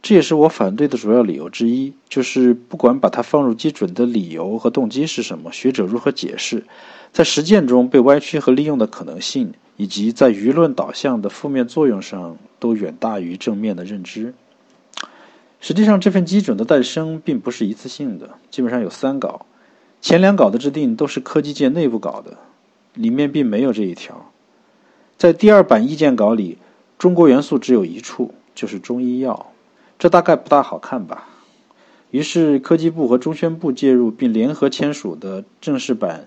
[0.00, 6.64] 这也是我反对的主要理由之一，就是不管把它放入基准的理由和动机是什么，学者如何解释，
[7.12, 14.34] 在实践中被歪曲和利用的可能性，以及在舆论导向的负面作用上，都远大于正面的认知。
[15.64, 19.46] 实际上，这份基准的诞生并不是一次性的，基本上有三稿，
[20.00, 22.36] 前两稿的制定都是科技界内部搞的，
[22.94, 24.32] 里面并没有这一条。
[25.16, 26.58] 在第二版意见稿里，
[26.98, 29.52] 中国元素只有一处，就是中医药，
[30.00, 31.28] 这大概不大好看吧？
[32.10, 36.26] 于是科技部和中宣部介入，并联合签署的正式版，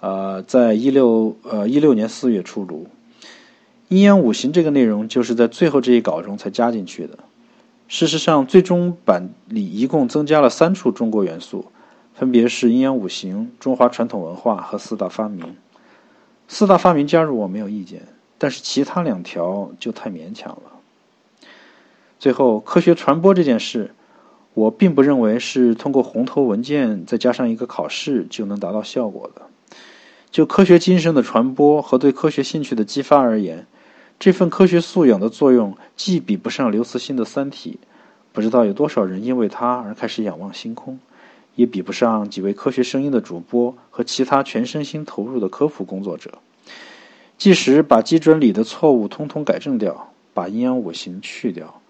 [0.00, 2.86] 呃，在一六呃一六年四月出炉。
[3.88, 7.18] 阴阳五行这个内容就是在最后这一稿中才加进去的。
[7.88, 11.66] 事实上，最终版里一共增加了三处中国元素，
[12.14, 15.56] 分别是阴阳五行、中华传统文化和四大发明。
[16.48, 18.02] 四大发明加入我没有意见，
[18.38, 20.72] 但是其他两条就太勉强了。
[22.18, 23.94] 最后，科学传播这件事，
[24.54, 29.42] 我并不认为是通过红头文件再加上一个考试就能达到效果的。
[30.30, 33.66] 就科学精神的传播和对科学兴趣的激发而言。
[34.22, 37.80] 这份科学素养的作用，既比不上刘慈欣的《三体》，
[38.32, 41.00] 不知道有多少人因为他而开始仰望星空，
[41.56, 46.38] 也比不上几位科学声音的主播和其他全身心投入的科普工作者。
[47.36, 51.80] 即使把基准里的错误通通改正掉，把阴阳五行去掉，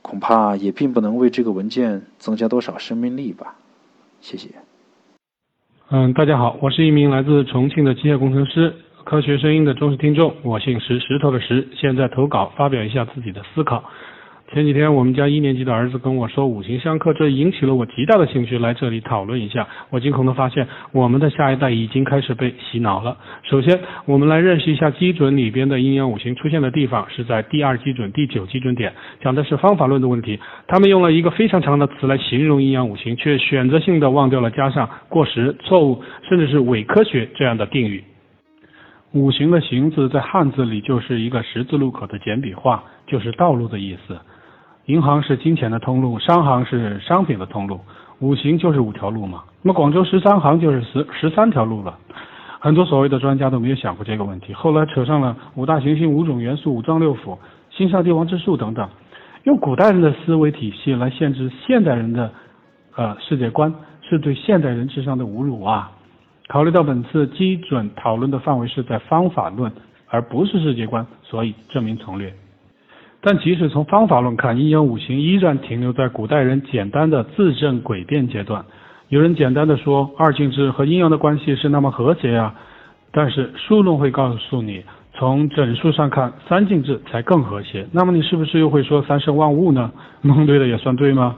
[0.00, 3.54] 恐怕也并不能为这个文件增加多少生命力吧。
[4.22, 4.48] 谢谢。
[5.90, 8.74] 嗯，大家好，我是一名来自重庆的机械工程师，
[9.06, 13.84] 科学声音的忠实听众，我姓石，石头的石，现在投稿发表一下自己的思考。
[14.52, 19.68] 前几天我们家一年级的儿子跟我说五行相克，这引起了我极大的兴趣，来这里讨论一下。
[19.90, 23.16] 我惊恐的发现，我们的下一代已经开始被洗脑了。
[23.44, 30.40] 首先，我们来认识一下基准里边的阴阳五行出现的地方，是在第二基准、第九基准点，讲的是方法论的问题。
[30.66, 38.02] 他们用了一个非常长的词来形容阴阳五行，却选择性的忘掉了加上过时、错误，甚至是伪科学这样的定语。
[39.16, 44.14] 五行的“行”字在汉字里就是一个十字路口的简笔画，就是道路的意思。
[44.84, 47.80] 银行是金钱的通路，商行是商品的通路，
[48.18, 49.42] 五行就是五条路嘛。
[49.62, 51.98] 那么广州十三行就是十十三条路了。
[52.60, 57.38] 很多所谓的专家都没有想过这个问题，后来扯上了五大行星、五种元素、五脏六腑、
[57.70, 58.86] 星上帝王之术等等，
[59.44, 62.30] 用古代人的思维体系来限制现代人的
[62.96, 65.90] 呃世界观，是对现代人智商的侮辱啊！
[66.48, 69.72] 考虑到本次基准讨论的范围是在方法论，
[70.08, 72.32] 而不是世界观，所以证明从略。
[73.20, 78.64] 但即使从方法论看，阴阳五行依然停留在古代人简单的自证诡辩阶段。
[79.08, 82.54] 有人简单的说，二进制和阴阳的关系是那么和谐啊。
[83.10, 84.84] 但是数论会告诉你，
[85.14, 87.88] 从整数上看，三进制才更和谐。
[87.90, 89.90] 那么你是不是又会说三生万物呢？
[90.22, 91.36] 蒙对的也算对吗？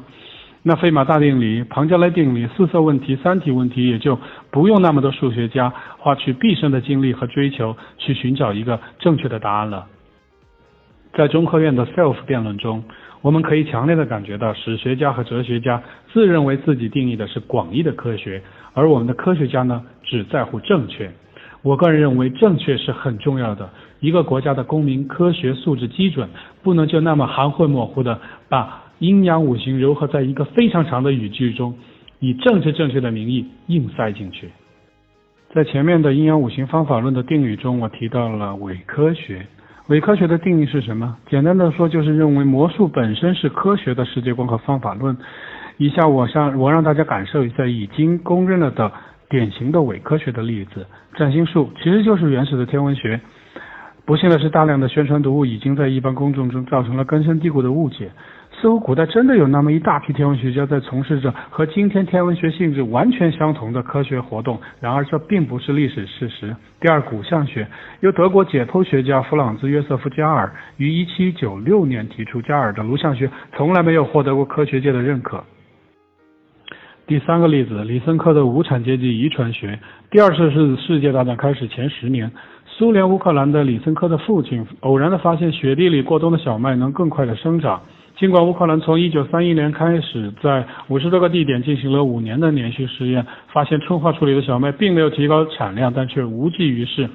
[0.69, 4.19] 那费马大定理、庞加莱定理、四色问题、三体问题，也就
[4.51, 9.87] 不用那么多数学家花去毕生的精力和追求去寻找一个正确的答案了。
[11.15, 12.85] 在中科院的 self 辩论中，
[13.23, 18.43] 我们可以强烈的感觉到，史学家和哲学家自认为自己定义的是广义的科学，
[18.75, 21.11] 而我们的科学家呢，只在乎正确。
[21.63, 23.71] 我个人认为，正确是很重要的。
[24.01, 26.29] 一个国家的公民科学素质基准，
[26.63, 31.75] 不能就那么含混模糊的把阴阳五行糅合在一个非常长的语句中，
[32.19, 34.49] 以政治正确的名义硬塞进去。
[35.55, 39.47] 在前面的阴阳五行方法论的定语中，我提到了伪科学。
[39.89, 41.17] 伪科学的定义是什么？
[41.31, 45.17] 简单的说，就是认为魔术本身是科学的世界观和方法论。
[45.79, 48.93] 以下我向我让大家感受一下已经公认了的
[49.31, 50.85] 典型的伪科学的例子。
[51.17, 53.19] 占星术其实就是原始的天文学。
[54.05, 58.11] 不幸的是，大量的宣传读物已经在一般公众中造成了根深蒂固的误解。
[58.61, 66.57] 似乎古代真的有那么一大批天文学家在从事着和今天天文学性质完全相同的科学活动，然而这并不是历史事实。
[66.81, 67.69] 第二，骨相学
[68.01, 75.45] 由德国解剖学家弗朗兹·约瑟夫·加尔于1796年提出，加尔的颅相学从来没有获得过科学界的认可。
[77.07, 79.79] 第三个例子，李森科的无产阶级遗传学。
[80.11, 82.31] 第二次是世界大战开始前十年，
[82.67, 87.81] 苏联乌克兰的李森科的父亲偶然的发现雪地里过冬的小麦能更快的生长。
[88.19, 97.09] 尽管乌克兰从一九三一年开始在五十多个地点进行了五年的连续试验，发现春化处理的小麦并没有提高产量，但却无济于事。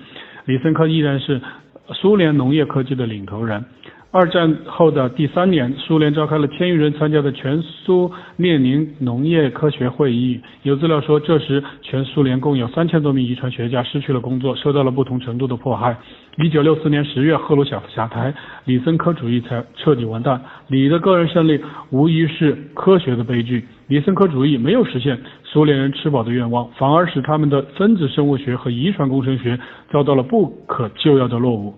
[0.45, 1.41] 李森科依然是
[1.89, 3.65] 苏联农业科技的领头人。
[4.13, 10.39] 二战后的第三年，苏联召开了千余人参加的全苏列宁农业科学会议。
[10.61, 15.97] 有资料说，这时全苏联共有三千多名遗传学家失去了工作，受到了不同程度的迫害。
[16.37, 18.31] 一九六四年十月，赫鲁晓夫下台，
[18.65, 20.39] 李森科主义才彻底完蛋。
[20.67, 21.59] 李的个人胜利
[21.89, 23.65] 无疑是科学的悲剧。
[23.87, 29.59] 李森科主义没有实现苏联人吃饱的愿望，反而使他们的分子生物学和遗传工程学
[29.91, 31.73] 遭到了不可救药的落伍。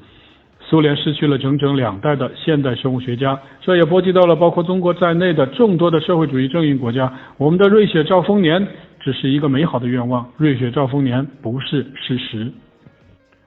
[0.75, 7.09] 苏联失去了整整两代的现代生物学家，这也波及到了包括中国在内的众多的社会主义阵营国家。
[7.37, 8.67] 我们的瑞雪兆丰年
[8.99, 12.51] 只是一个美好的愿望，瑞雪兆丰年不是事实。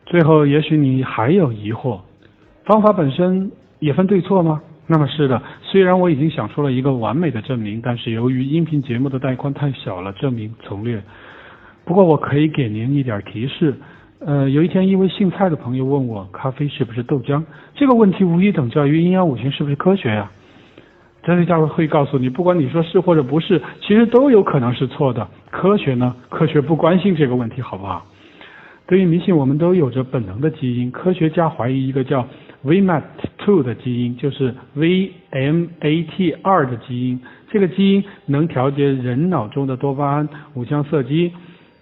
[0.06, 2.00] 最后，也许你还有疑惑：
[2.64, 4.62] 方法本身也分对错吗？
[4.86, 11.02] 那么是的，虽然我已经想出了一个完美的证明，但是由于音频节目的带宽太小了，证明从略。
[11.84, 13.74] 不过我可以给您一点提示。
[14.20, 17.40] 呃，有一天，一位姓蔡的朋友问我，咖啡是不是豆浆？
[17.76, 20.28] 这个问题无疑等价于阴阳五行是不是科学呀？
[21.22, 25.28] 哲学家会告诉你，不管你说是或者不是，其实都有可能是错的。
[25.50, 26.16] 科学呢？
[26.30, 28.04] 科学不关心这个问题，好不好？
[28.88, 30.90] 对于迷信，我们都有着本能的基因。
[30.90, 32.26] 科学家怀疑一个叫
[32.64, 37.20] VMAT2 的基因，就是 VMAT2 的基因。
[37.50, 41.32] 这个基因能调节人脑中的多巴胺、五羟色基。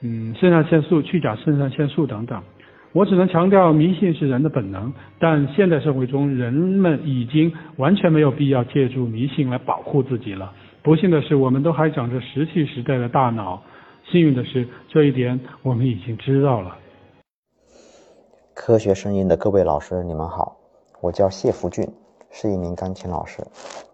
[0.01, 2.43] 嗯，肾上腺素、去甲肾上腺素等等，
[2.93, 10.53] 我只能强调迷信是人的本能，但现代社会中人们已经完全没有必要借助迷信来保护自己了。
[10.83, 13.63] 不幸的是，我们都还长着石器时代的大脑。
[14.11, 16.77] 幸运的是，这一点我们已经知道了。
[18.55, 20.57] 科学声音的各位老师，你们好，
[21.01, 21.85] 我叫谢福俊，
[22.31, 23.43] 是一名钢琴老师。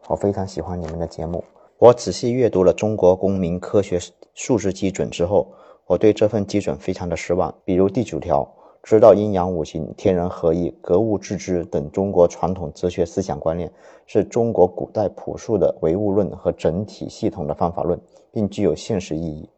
[0.08, 1.42] 我非常喜欢你们的节目。
[1.78, 3.98] 我仔细阅读了中国公民科学
[4.34, 5.48] 素质基准之后，
[5.86, 7.54] 我对这份基准非常的失望。
[7.64, 8.48] 比如第九条，
[8.82, 13.70] 知道阴阳五行、天人合一、格物致知等中国传统哲学思想观念，
[14.06, 18.00] 是中国古代朴素的唯物论和整体系统的方法论，
[18.32, 19.48] 并具有现实意义。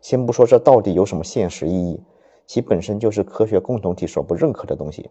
[0.00, 2.00] 先不说这到底有什么现实意义。
[2.46, 5.10] 其本身就是科学共同体所不认可的东西。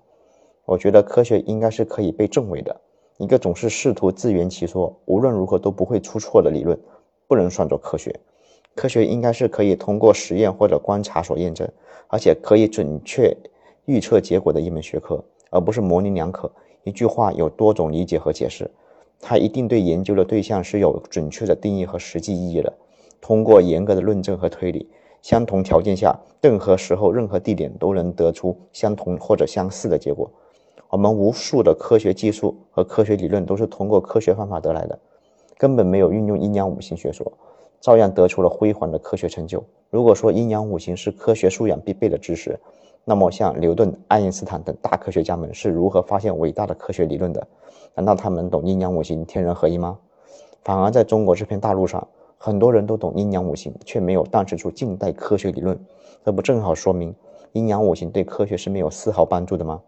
[0.64, 2.74] 我觉得科学应该是可以被证伪的。
[3.18, 6.80] 一个总是试图自圆其说，无论如何都不会出错的理论，
[7.28, 8.18] 不能算作科学。
[8.76, 11.68] 科学应该是可以通过实验或者观察所验证，
[12.08, 13.36] 而且可以准确
[13.86, 16.52] 预测结果的一门学科，而不是模棱两可。
[16.84, 18.70] 一句话有多种理解和解释，
[19.20, 22.72] 它一定对研究的对象是有准确的定义和实际意义的。
[23.22, 24.88] 通过严格的论证和推理。
[25.22, 30.30] 相同条件下，任何时候、任何地点都能得出相同或者相似的结果。
[30.88, 35.00] 我们无数的科学技术和科学理论都是通过科学方法得来的，
[35.58, 37.34] 根本没有运用阴阳五行学说，
[37.86, 39.64] 照样得出了辉煌的科学成就。
[39.92, 42.60] 如果说阴阳五行是科学素养必备的知识，
[43.04, 47.48] 那么像牛顿、爱因斯坦等大科学家们是如何发现伟大的科学理论的？
[47.94, 50.00] 难道他们懂阴阳五行、天人合一吗？
[50.64, 52.08] 反而在中国这片大陆上。
[52.38, 55.80] 很多人都懂阴阳五行，却没有诞生出近代科学理论，
[56.26, 57.14] 这不正好说明
[57.54, 59.80] 阴阳五行对科学是没有丝毫帮助的吗？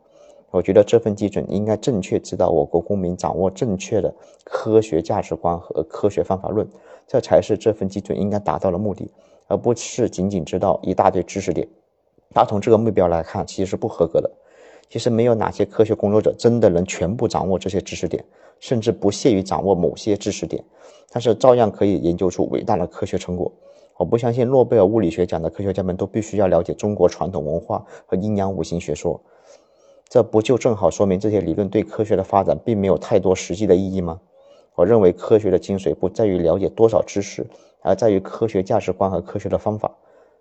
[0.52, 4.14] 我觉得这份基准应该正确指导我国公民掌握正确的
[4.46, 6.66] 科学价值观和科学方法论，
[7.08, 9.10] 这才是这份基准应该达到的目的，
[9.48, 11.68] 而不是仅仅知道一大堆知识点。
[12.34, 14.30] 达成这个目标来看，其实是不合格的。
[14.90, 18.24] 其实没有哪些科学工作者真的能全部掌握这些知识点，
[18.60, 20.64] 甚至不屑于掌握某些知识点。
[21.10, 23.52] 但是照样可以研究出伟大的科学成果。
[23.98, 29.20] 我不相信诺贝尔物理学奖的科学家们都必须要了解中国传统文化和阴阳五行学说，
[30.08, 34.20] 这不就正好说明这些理论对科学的发展并没有太多实际的意义吗？
[34.78, 37.44] 我认为科学的精髓不在于了解多少知识，
[37.82, 39.92] 而在于科学价值观和科学的方法。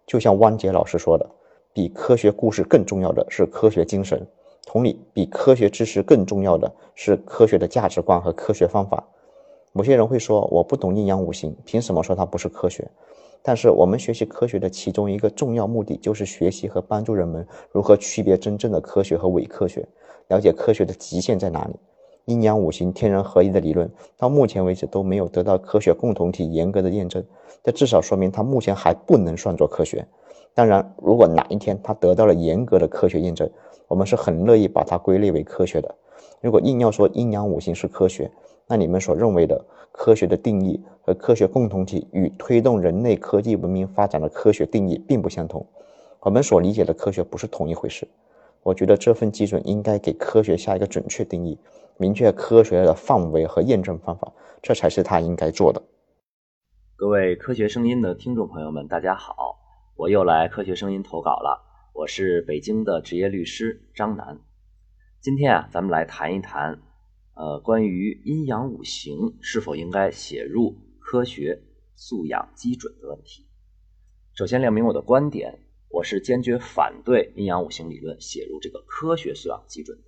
[0.07, 1.27] 就像汪杰老师说的
[1.73, 4.27] ：“比科学故事更重要的是科学精神。”
[4.67, 9.09] 同理，比科学知识更重要的是科学的价值观和科学方法。
[9.73, 12.87] 某些人会说我不懂阴阳五行，凭什么说它不是科学？
[13.43, 19.89] 但是我们学习科学的其中一个重要目的，就是学习和帮助人们如何区别真正的科学和伪科学，
[20.29, 21.77] 了解科学的极限在哪里。
[22.27, 27.25] 阴阳五行、天人合一的理论到目前为止都没有得到科学共同体严格的验证，
[27.63, 30.05] 这至少说明它目前还不能算作科学。
[30.53, 33.49] 当然，如果哪一天它得到了严格的科学验证，
[33.87, 35.95] 我们是很乐意把它归类为科学的。
[36.41, 38.29] 如果硬要说阴阳五行是科学，
[38.67, 45.65] 那你们所认为的科学的定义和科学共同体与推动人类科技文明发展的科学定义并不相同。
[46.21, 48.09] 我们所理解的科学不是同一回事。
[48.67, 51.57] 我觉得这份基准应该给科学下一个准确定义，
[51.99, 55.81] 明确科学的范围和验证方法，这才是他应该做的。
[56.97, 59.57] 各位科学声音的听众朋友们，大家好，
[59.95, 61.63] 我又来科学声音投稿了。
[61.95, 64.41] 我是北京的职业律师张楠。
[65.21, 66.83] 今天啊，咱们来谈一谈。
[67.35, 71.63] 呃，关于阴阳五行是否应该写入科学
[71.95, 73.47] 素养基准的问题，
[74.35, 75.61] 首先亮明我的观点，
[75.97, 80.05] 我是坚决反对阴阳五行理论写入这个科学素养基准的。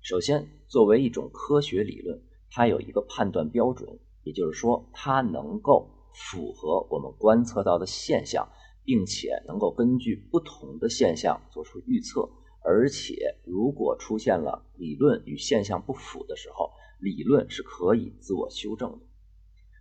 [0.00, 2.20] 首先，作为一种科学理论，
[2.50, 8.48] 它有一个判断标准，也就是说，它能够符合我们观测到的现象，
[8.82, 12.28] 并且能够根据不同的现象做出预测。
[12.64, 18.98] 而且，如果出现了理论与现象不符的时候，理论是可以自我修正的。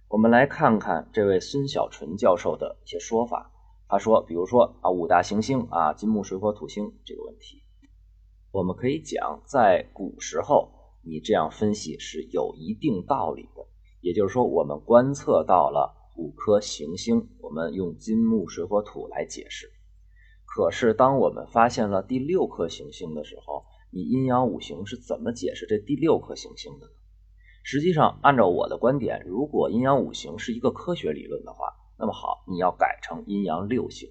[0.09, 3.51] 我们来看看这位孙小纯教授的一些说法。
[3.89, 7.63] 他说，比如说啊，五大行星啊，金木水火土星这个问题，
[8.51, 10.69] 我们可以讲，在古时候
[11.03, 13.65] 你这样分析是有一定道理的。
[13.99, 19.71] 也就是说，我们观测到了五颗行星，我们用金木水火土来解释。
[20.45, 26.91] 可是，当我们发现了第六颗行星的时候，你阴阳五行是怎么解释这第六颗行星的呢？
[27.63, 34.09] 实际上，按照我的观点，如果阴阳五行是一个科学理论的话，那么好，你要改成阴阳六行，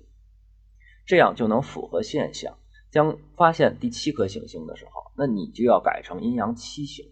[1.07, 2.59] 这样就能符合现象。
[2.91, 7.05] 将发现第七颗行星的时候，那你就要改成阴阳七行，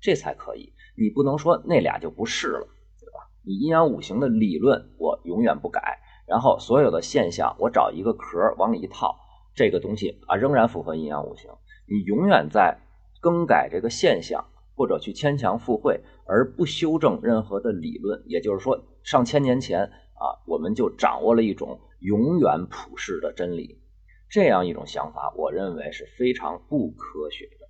[0.00, 0.72] 这才可以。
[0.96, 2.68] 你不能说那俩就不是了，
[2.98, 3.28] 对吧？
[3.42, 5.98] 你阴阳五行的理论，我永远不改。
[6.26, 9.16] 然后所有的现象，我找一个壳儿往里一套，
[9.54, 11.50] 这个东西啊仍然符合阴阳五行。
[11.86, 12.78] 你永远在
[13.20, 14.44] 更改这个现象，
[14.76, 18.22] 或者去牵强附会，而不修正任何的理论。
[18.26, 19.90] 也就是说，上千年前
[20.20, 23.80] 啊，我们就掌握了一种永远普世的真理。
[24.28, 27.68] 这样一种想法，我认为是非常不科学的。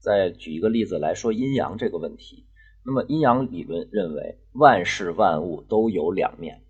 [0.00, 2.46] 再举一个例子来说阴阳这个问题，
[2.84, 6.64] 那么阴阳理论认为万事万物都有两面，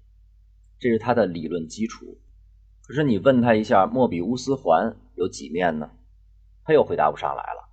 [0.79, 2.19] 这是它的理论基础。
[2.87, 5.91] 可是你问他一下，莫比乌斯环有几面呢？
[6.64, 7.66] 他又回答不上来了。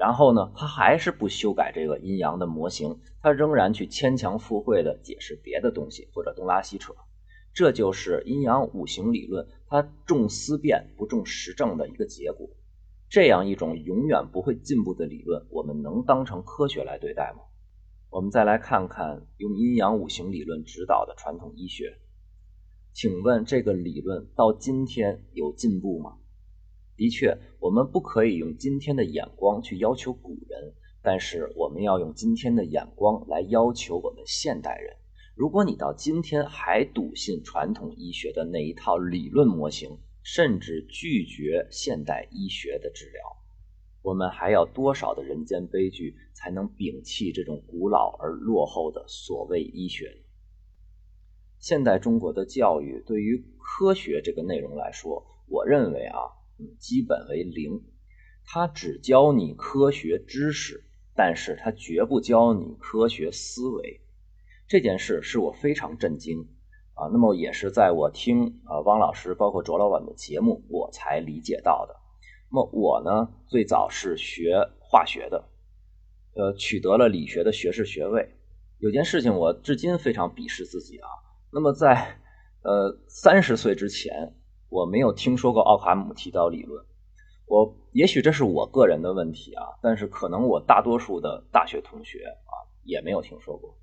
[0.00, 6.94] 然后呢，他还是不修改这个阴阳的模型，他仍然去牵强附会的解释别的东西，或者东拉西扯。
[7.52, 12.48] 这就是阴阳五行理论它重思辨不重实证的一个结果。
[13.10, 17.42] 这样一种永远不会进步的理论，我们能当成科学来对待吗？
[18.08, 21.98] 我们再来看看用阴阳五行理论指导的传统医学，
[22.94, 26.16] 请问这个理论到今天有进步吗？
[27.00, 34.94] 的确，我们不可以用今天的眼光去要求古人，但是我们要用今天的眼光来要求我们现代人。
[35.34, 43.22] 如果你到今天还笃信传统医学的那一套理论模型，甚至拒绝现代医学的治疗，
[44.02, 50.22] 我们还要多少的人间悲剧才能摒弃这种古老而落后的所谓医学呢？
[51.58, 56.18] 现代中国的教育对于科学这个内容来说，我认为啊，
[56.78, 57.82] 基本为零。
[58.44, 60.84] 他只教你科学知识，
[61.14, 64.00] 但是他绝不教你科学思维。
[64.66, 66.48] 这件事是我非常震惊。
[66.94, 71.96] 啊，那么也是在我听啊汪老师包括卓老板的节目，我才理解到的。
[72.50, 75.48] 那么我呢，最早是学化学的，
[76.34, 78.34] 呃，取得了理学的学士学位。
[78.78, 81.08] 有件事情我至今非常鄙视自己啊。
[81.50, 82.18] 那么在
[82.62, 84.34] 呃三十岁之前，
[84.70, 86.82] 我没有听说过奥卡姆剃刀理论。
[87.44, 92.52] 我也许这是我个人的问题啊，但是可能我大多数的大学同学啊
[92.84, 93.76] 也没有听说过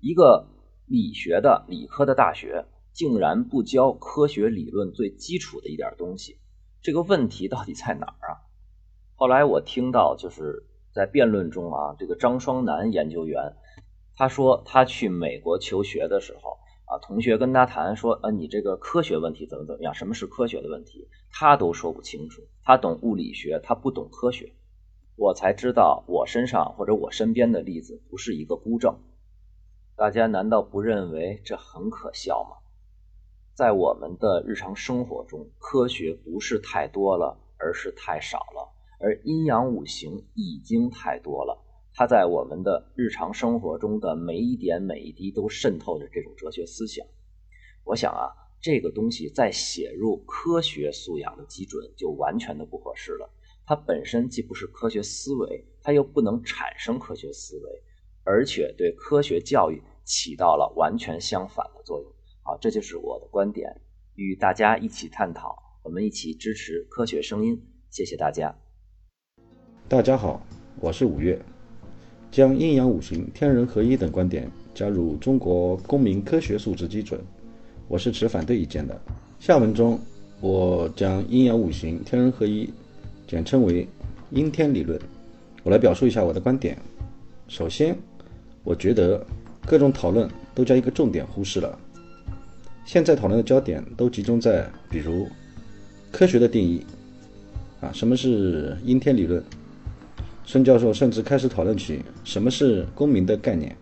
[0.00, 0.46] 一个。
[0.90, 2.64] 理学的理科的大学
[2.94, 6.38] 竟然不教科学理论最基础的一点东西，
[6.80, 8.40] 这个问题到底在哪儿啊？
[9.14, 10.64] 后来我听到就是
[10.94, 13.54] 在辩论中啊，这个张双南研究员
[14.16, 16.57] 他说他去美国求学的时候
[16.88, 19.92] 啊，同学跟他谈说啊，你这个科学问题怎么怎么样？
[19.92, 21.06] 什么是科学的问题？
[21.30, 22.42] 他都说不清楚。
[22.64, 24.54] 他懂物理学，他不懂科学。
[25.16, 28.98] 我才知道我身上或者我身边的例子不是一个孤证。
[29.96, 32.56] 大家难道不认为这很可笑吗？
[33.52, 41.58] 在我们的日常生活中，科学不是太多了，而是太少了；而阴阳五行已经太多了，
[41.98, 47.04] 它在我们的日常生活中的每一点每一滴都渗透着这种哲学思想。
[47.82, 48.30] 我想啊，
[48.60, 53.28] 这个东西再写入科学素养的基准，就完全的不合适了。
[53.66, 57.82] 它本身既不是科学思维，它又不能产生科学思维。
[58.22, 62.12] 而且对科学教育起到了完全相反的作用。
[62.44, 63.74] 好，这就是我的观点，
[64.14, 67.60] 与大家一起探讨，我们一起支持科学声音。
[67.90, 68.56] 谢谢大家。
[69.88, 70.40] 大家好，
[70.78, 71.42] 我是五月，
[72.30, 77.20] 将阴阳五行、天人合一等观点加入中国公民科学素质基准，
[77.88, 79.00] 我是持反对意见的。
[79.40, 79.98] 下文中，
[80.40, 82.68] 我将阴阳五行、天人合一
[83.26, 83.86] 简称为
[84.30, 85.00] 阴天理论，
[85.62, 86.76] 我来表述一下我的观点。
[87.48, 87.96] 首先。
[88.64, 89.24] 我觉得
[89.64, 91.78] 各种讨论都将一个重点忽视了。
[92.84, 95.26] 现在讨论的焦点都集中在，比如
[96.12, 96.84] 科学的定义
[97.80, 99.42] 啊，什么是阴天理论？
[100.50, 103.76] 孙教授甚至开始讨论起什么是公民的概念。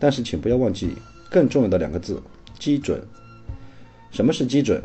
[0.00, 0.96] 但是请不要忘记
[1.30, 2.20] 更重要的两个字：
[2.58, 3.00] 基准。
[4.10, 4.82] 什么是基准？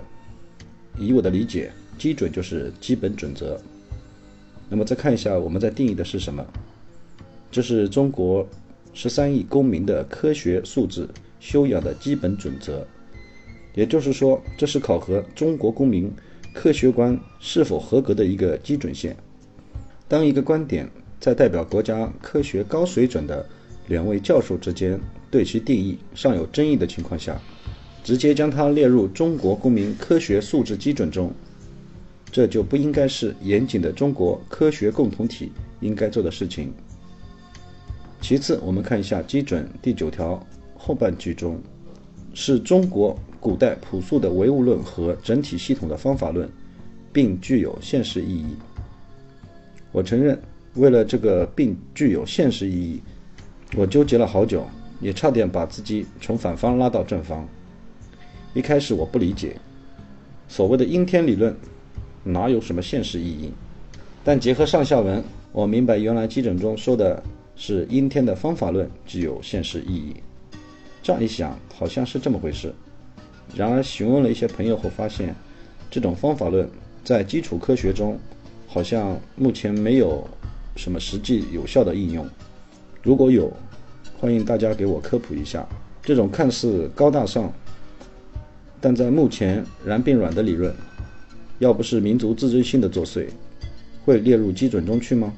[0.99, 3.60] 以我的理解，基准就是基本准则。
[4.70, 6.45] 那么再看一下我们在定义的是什么？
[7.52, 8.47] 这是中国。
[8.93, 11.08] 十三亿公民的科学素质
[11.39, 12.86] 修养的基本准则，
[13.74, 16.12] 也就是说，这是考核中国公民
[16.54, 19.16] 科学观是否合格的一个基准线。
[20.12, 20.86] 当一个观点
[21.22, 23.47] 在代表国家科学高水准的
[23.88, 24.99] 两位教授之间
[25.30, 27.39] 对其定义尚有争议的情况下，
[28.03, 31.32] 直接将它列入中国公民科学素质基准中，
[32.30, 35.49] 这就不应该是严谨的中国科学共同体
[35.80, 36.74] 应该做的事情。
[38.20, 40.45] 其次，我们看一下基准第九条
[40.76, 41.57] 后半句中，
[42.34, 46.49] 是中国古代朴素的唯物论和整体系统的方法论，
[47.14, 48.57] 并具有现实意义。
[49.92, 50.39] 我承认，
[50.76, 53.02] 为了这个病具有现实意义，
[53.76, 54.66] 我纠结了好久，
[55.00, 57.48] 也差点把自己从反方拉到正方。
[58.54, 59.56] 一开始我不理解，
[60.48, 61.56] 所谓的阴天理论
[62.24, 63.52] 哪有什么现实意义？
[64.24, 67.22] 但结合上下文，我明白原来急诊中说的。
[67.54, 70.16] 是阴天的方法论具有现实意义，
[71.04, 72.74] 这样一想，好像是这么回事。
[73.54, 75.36] 然而询问了一些朋友后发现，
[75.92, 76.68] 这种方法论
[77.04, 78.18] 在基础科学中
[78.74, 80.26] 好像目前没有
[80.78, 82.26] 什么实际有效的应用。
[83.03, 83.51] 如果有，
[84.17, 85.67] 欢迎大家给我科普一下。
[86.01, 87.51] 这种看似高大上，
[88.80, 90.74] 但在目前然并卵的理论，
[91.59, 93.28] 要不是民族自尊心的作祟，
[94.05, 95.34] 会列入基准中去吗？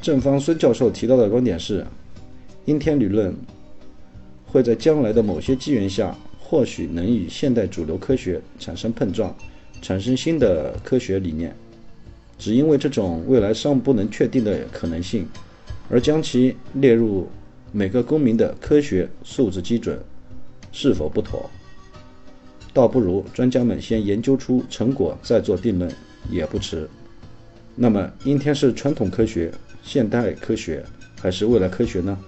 [0.00, 1.86] 正方孙教授提到的观点是，
[2.64, 3.36] 阴天理论
[4.46, 9.36] 会在将来的某些机缘下，或许能与现代主流科学产生碰撞。
[9.82, 11.54] 产生新的科学理念，
[12.38, 15.26] 只因为这种未来尚不能确定的可能性，
[15.88, 17.28] 而将其列入
[17.72, 19.98] 每个公民的科学素质基准，
[20.72, 21.50] 是否不妥？
[22.72, 25.90] 倒不如专家们先研究出成果，再做定论
[26.28, 26.88] 也不迟。
[27.76, 30.84] 那么，阴天是传统科学、现代科学
[31.20, 32.18] 还是未来科学呢？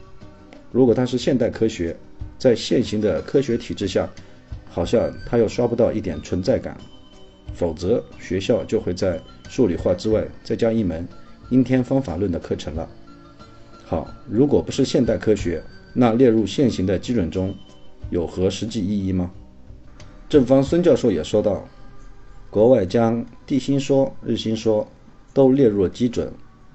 [0.72, 1.96] 如果它是现代科学，
[2.38, 4.08] 在现行的科学体制下，
[4.68, 6.76] 好像它又刷不到一点存在感。
[7.56, 11.08] 否则，学校就会在数理化之外再加一门
[11.48, 12.86] 阴天方法论的课程了。
[13.84, 15.62] 好，如果不是现代科学，
[15.94, 17.54] 那列入现行的基准中
[18.10, 19.30] 有何实际意义吗？
[20.28, 21.66] 正方孙教授也说到，
[22.50, 24.86] 国外将地心说、日心说
[25.32, 26.30] 都列入了基准，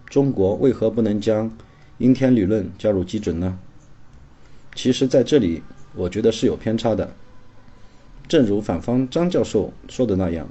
[0.08, 1.52] 中国为何不能将
[2.00, 3.60] 阴天理论加入基准呢？
[4.74, 5.62] 其实，在这里
[5.94, 7.14] 我觉得是有偏差的。
[8.28, 10.48] 正如反方张教授说的那样。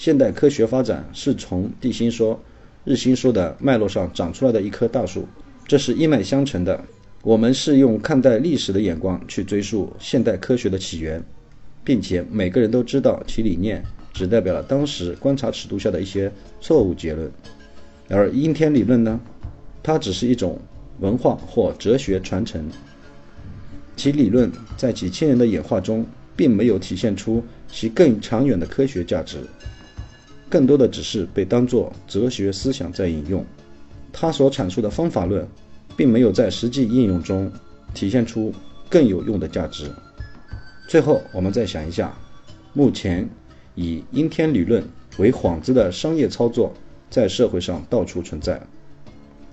[0.00, 2.40] 现代科学发展是从地心说、
[2.86, 5.28] 日心说的脉络上长出来的一棵大树，
[5.68, 6.82] 这是一脉相承的。
[7.20, 11.22] 我们是用看待历史的眼光去追溯现代科学的起源，
[11.84, 16.32] 并且每个人都知道其理念只代表了当时观察尺度下的一些
[16.62, 17.30] 错误结论。
[18.08, 19.20] 而阴天理论呢，
[19.82, 20.58] 它只是一种
[21.00, 22.66] 文化或哲学传承，
[23.96, 29.36] 其理论在几千年的演化中并没有体现出其更长远的科学价值。
[30.50, 33.46] 更多的只是被当作哲学思想在引用，
[34.12, 35.46] 他所阐述的方法论，
[35.96, 37.50] 并没有在实际应用中
[37.94, 38.52] 体现出
[38.88, 39.88] 更有用的价值。
[40.88, 42.12] 最后，我们再想一下，
[42.72, 43.28] 目前
[43.76, 44.82] 以阴天理论
[45.18, 46.72] 为幌子的商业操作，
[47.08, 48.60] 在社会上到处存在。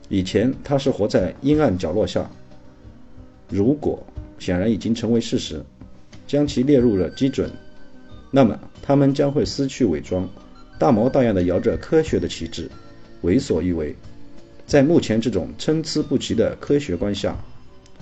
[0.10, 2.28] 以前它是活在阴暗角落下，
[3.50, 4.04] 如果
[4.40, 5.64] 显然已经成为事实，
[6.26, 7.52] 将其列入了基准，
[8.32, 10.28] 那么他们将会失去伪装。
[10.80, 12.70] 大模大样的摇着科学的旗帜，
[13.22, 13.96] 为所欲为。
[14.66, 17.36] 在目前这种参差不齐的科学观下，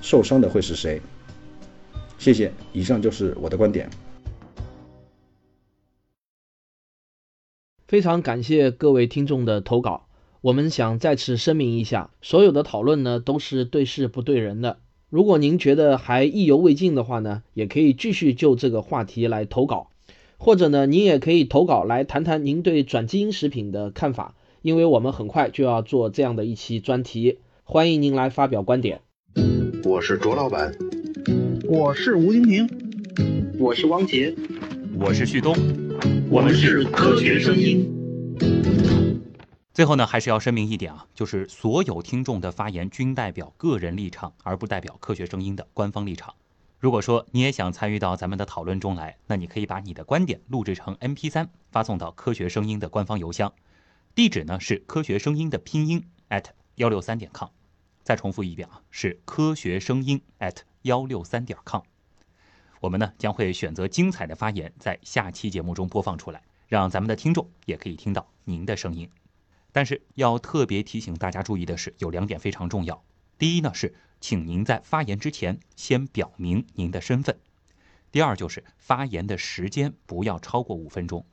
[0.01, 1.01] 受伤的会是谁？
[2.17, 3.89] 谢谢，以上就是我的观点。
[7.88, 10.07] 非常感谢各位听众的投稿。
[10.41, 14.80] 我们想再次声明一下，所有的讨论呢都是对事不对人的。
[15.09, 19.91] 如果您觉得还意犹未尽的话呢，也可以继续就这个话题来投稿。
[20.45, 29.01] 或者呢，您也可以投稿来谈谈您对转基因食品的看法，因为我们很快就要做这样的一期专题，欢迎您来发表观点。
[29.83, 30.71] 我是卓老板，
[31.67, 32.69] 我是吴金平，
[33.57, 34.35] 我是汪杰，
[34.99, 35.55] 我是旭东，
[36.29, 37.91] 我们是科学声音。
[39.73, 46.35] 最后呢，还是要声明一点啊，就是所有听众的发言均代表个人立场，而不代表科学声音的官方立场。
[46.86, 53.51] 如果说你也想参与到咱们的讨论中来，那你可以把你的观点录制成 MP3 发送到科学声音的官方邮箱，
[54.13, 57.49] 地址呢是科学声音的拼音 at 幺六三点 com。
[58.03, 61.81] 再重复一遍啊，是科学声音 at 幺六三点 com。
[62.81, 69.09] 我们呢将会选择精彩的发言在下期节目中播放出来，让咱们的听众也可以听到您的声音。
[69.71, 73.03] 但是要特别提醒大家注意的是，有两点非常重要。
[73.39, 73.95] 第一呢是。
[74.20, 77.39] 请您在发言之前先表明您的身份。
[78.11, 81.26] 第二就是发言的时间不要超过五分钟。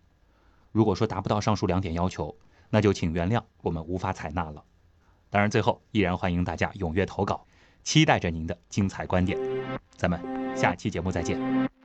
[0.73, 2.37] 如果说达不到上述两点要求，
[2.71, 4.65] 那就请原谅我们无法采纳了。
[5.31, 7.47] 当然，最后依然欢迎大家踊跃投稿，
[7.85, 9.39] 期待着您的精彩观点。
[9.97, 10.21] 咱们
[10.57, 11.82] 下期节目再见。